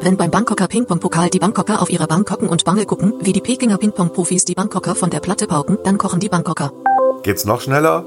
[0.01, 3.41] Wenn beim Bangkoker Ping-Pong-Pokal die Bangkoker auf ihrer Bank hocken und Bangel gucken, wie die
[3.41, 6.73] Pekinger Ping-Pong-Profis die Bangkoker von der Platte pauken, dann kochen die Bangkoker.
[7.23, 8.05] Geht's noch schneller?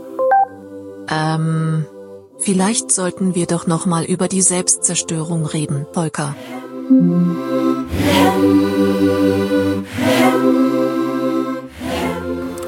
[1.09, 1.85] Ähm,
[2.39, 6.35] vielleicht sollten wir doch noch mal über die Selbstzerstörung reden, Volker.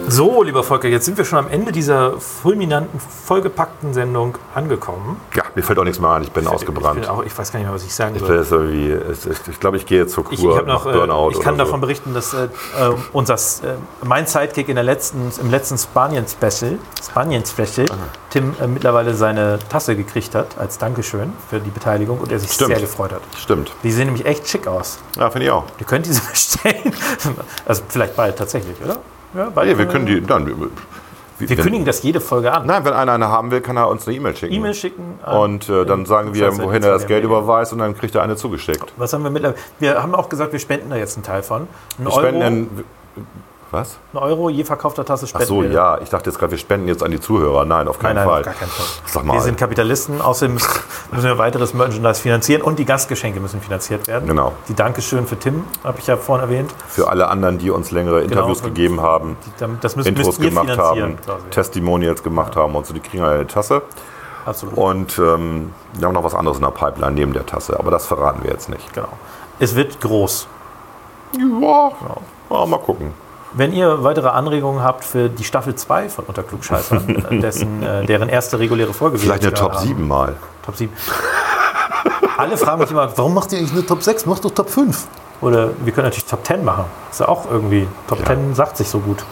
[0.08, 5.20] So, lieber Volker, jetzt sind wir schon am Ende dieser fulminanten, vollgepackten Sendung angekommen.
[5.36, 6.24] Ja, mir fällt auch nichts mehr ein.
[6.24, 7.02] Ich bin Ich, ausgebrannt.
[7.02, 8.46] bin auch, ich weiß gar nicht mehr, was ich sagen Ich, soll.
[8.70, 10.34] irgendwie, es- ich, ich glaube, ich gehe jetzt zur Kur.
[10.34, 11.82] Ich, ich, noch, nach Burnout äh, ich kann davon so.
[11.88, 12.50] berichten, dass äh, äh,
[13.14, 13.38] unser, äh,
[14.04, 16.78] mein Sidekick in der letzten, im letzten Spanien-Special,
[17.10, 17.88] Spanien-Special,
[18.30, 22.52] Tim äh, mittlerweile seine Tasse gekriegt hat, als Dankeschön für die Beteiligung und er sich
[22.52, 22.72] Stimmt.
[22.72, 23.22] sehr gefreut hat.
[23.38, 23.72] Stimmt.
[23.84, 25.00] Die sehen nämlich echt schick aus.
[25.16, 25.64] Ja, finde ich auch.
[25.80, 26.94] Ihr könnt diese bestellen.
[27.66, 28.98] Also vielleicht bald tatsächlich, oder?
[29.34, 30.46] Ja, bald, Nee, wir äh, können die dann.
[31.38, 32.66] Wir wenn, kündigen das jede Folge an.
[32.66, 34.54] Nein, wenn einer eine haben will, kann er uns eine E-Mail schicken.
[34.54, 35.20] E-Mail schicken.
[35.24, 38.24] an- Und äh, dann sagen wir, wohin er das Geld überweist und dann kriegt er
[38.24, 38.94] eine zugeschickt.
[38.98, 39.60] Was haben wir mittlerweile?
[39.80, 41.64] Wir haben auch gesagt, wir spenden da jetzt einen Teil von.
[41.64, 41.68] Ein
[42.06, 42.84] Wir Euro, spenden in,
[43.72, 43.98] was?
[44.14, 45.72] ein Euro je verkaufter Tasse Ach spenden so, wir.
[45.72, 45.98] ja.
[46.02, 47.66] Ich dachte jetzt gerade, wir spenden jetzt an die Zuhörer.
[47.66, 48.40] Nein, auf Nein, keinen nein, Fall.
[48.40, 48.86] auf gar keinen Fall.
[49.06, 49.34] Sag mal.
[49.34, 50.70] Wir sind Kapitalisten, außerdem müssen
[51.12, 54.28] müssen wir weiteres Merchandise finanzieren und die Gastgeschenke müssen finanziert werden.
[54.28, 54.54] Genau.
[54.68, 56.74] Die Dankeschön für Tim, habe ich ja vorhin erwähnt.
[56.88, 60.78] Für alle anderen, die uns längere Interviews für- gegeben haben, Die, das müsst, Intros gemacht
[60.78, 61.18] haben.
[61.52, 63.82] Testimonials gemacht haben und so, die kriegen eine Tasse.
[64.46, 64.78] Absolut.
[64.78, 68.06] Und ähm, wir haben noch was anderes in der Pipeline neben der Tasse, aber das
[68.06, 68.94] verraten wir jetzt nicht.
[68.94, 69.08] Genau.
[69.60, 70.48] Es wird groß.
[71.38, 71.92] Ja,
[72.52, 73.12] ja, mal gucken.
[73.58, 78.06] Wenn ihr weitere Anregungen habt für die Staffel 2 von Unter Klugscheißern, äh, dessen, äh,
[78.06, 79.88] deren erste reguläre Folge wir Vielleicht eine Top gerade haben.
[79.88, 80.36] 7 mal.
[80.66, 80.92] Top 7.
[82.38, 84.26] Alle fragen mich immer, warum macht ihr eigentlich eine Top 6?
[84.26, 85.08] Macht doch Top 5.
[85.40, 86.86] Oder wir können natürlich Top 10 machen.
[87.10, 89.24] Ist ja auch irgendwie, Top 10 sagt sich so gut.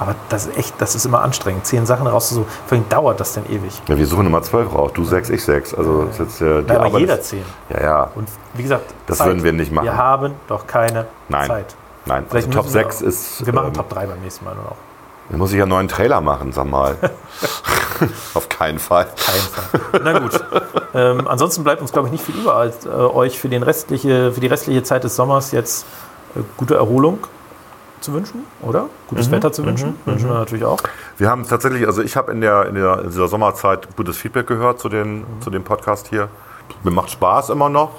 [0.00, 1.66] Aber das ist echt, das ist immer anstrengend.
[1.66, 3.82] Zehn Sachen rauszusuchen, vor allem dauert das denn ewig.
[3.86, 4.90] Ja, wir suchen Nummer 12 raus.
[4.94, 5.74] Du 6, ich 6.
[5.74, 7.44] Also ist jetzt äh, die Ja, aber Arbeit jeder zehn.
[7.68, 8.10] Ja, ja.
[8.14, 9.84] Und wie gesagt, Das würden wir nicht machen.
[9.84, 11.46] Wir haben doch keine Nein.
[11.48, 11.74] Zeit.
[12.06, 13.46] Nein, Vielleicht also Top müssen wir 6 auch- ist.
[13.46, 14.76] Wir machen ähm, Top 3 beim nächsten Mal nur noch.
[15.30, 16.96] Da muss ich ja einen neuen Trailer machen, sag mal.
[18.34, 19.04] Auf keinen Fall.
[19.06, 20.00] Keinen Fall.
[20.02, 20.40] Na gut.
[20.94, 24.32] ähm, ansonsten bleibt uns, glaube ich, nicht viel über, als äh, euch für, den restliche,
[24.32, 25.84] für die restliche Zeit des Sommers jetzt
[26.34, 27.18] äh, gute Erholung
[28.00, 28.86] zu wünschen, oder?
[29.08, 29.32] Gutes Mhm.
[29.32, 29.96] Wetter zu wünschen.
[30.06, 30.78] Wünschen wir natürlich auch.
[31.18, 34.46] Wir haben tatsächlich, also ich habe in, der, in, der, in dieser Sommerzeit gutes Feedback
[34.46, 36.28] gehört zu, den, zu dem Podcast hier.
[36.82, 37.90] Mir macht Spaß immer noch,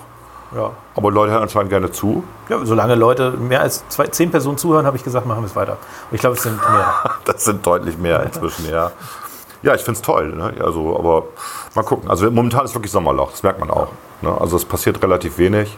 [0.56, 0.72] Ja.
[0.96, 2.24] aber Leute hören anscheinend gerne zu.
[2.50, 5.56] ja, solange Leute mehr als zwei, zehn Personen zuhören, habe ich gesagt, machen wir es
[5.56, 5.78] weiter.
[6.10, 6.94] Und ich glaube, es sind mehr.
[7.26, 8.92] Das sind deutlich mehr inzwischen, ja.
[9.64, 10.30] Ja, ich finde es toll.
[10.36, 10.54] Ne?
[10.64, 11.24] Also, aber
[11.76, 12.10] mal gucken.
[12.10, 13.90] Also momentan ist wirklich Sommerloch, das merkt man auch.
[14.22, 14.36] Ne?
[14.40, 15.78] Also es passiert relativ wenig.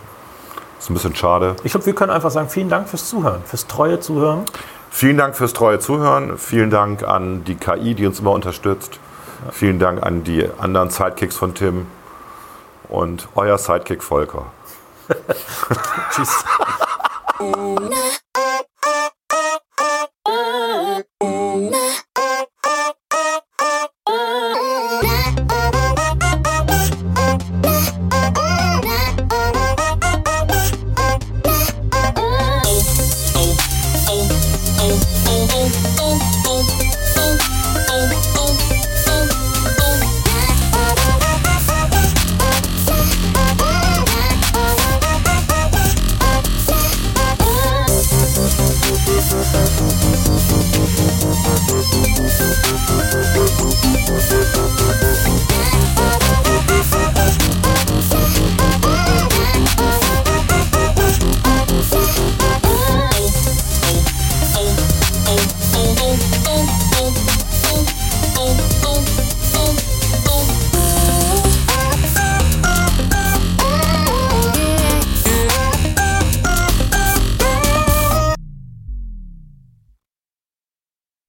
[0.79, 1.55] Ist ein bisschen schade.
[1.63, 4.45] Ich glaube, wir können einfach sagen, vielen Dank fürs Zuhören, fürs treue Zuhören.
[4.89, 6.37] Vielen Dank fürs treue Zuhören.
[6.37, 8.99] Vielen Dank an die KI, die uns immer unterstützt.
[9.51, 11.87] Vielen Dank an die anderen Sidekicks von Tim.
[12.89, 14.45] Und euer Sidekick Volker.
[16.11, 16.45] Tschüss.
[17.39, 18.63] Äh.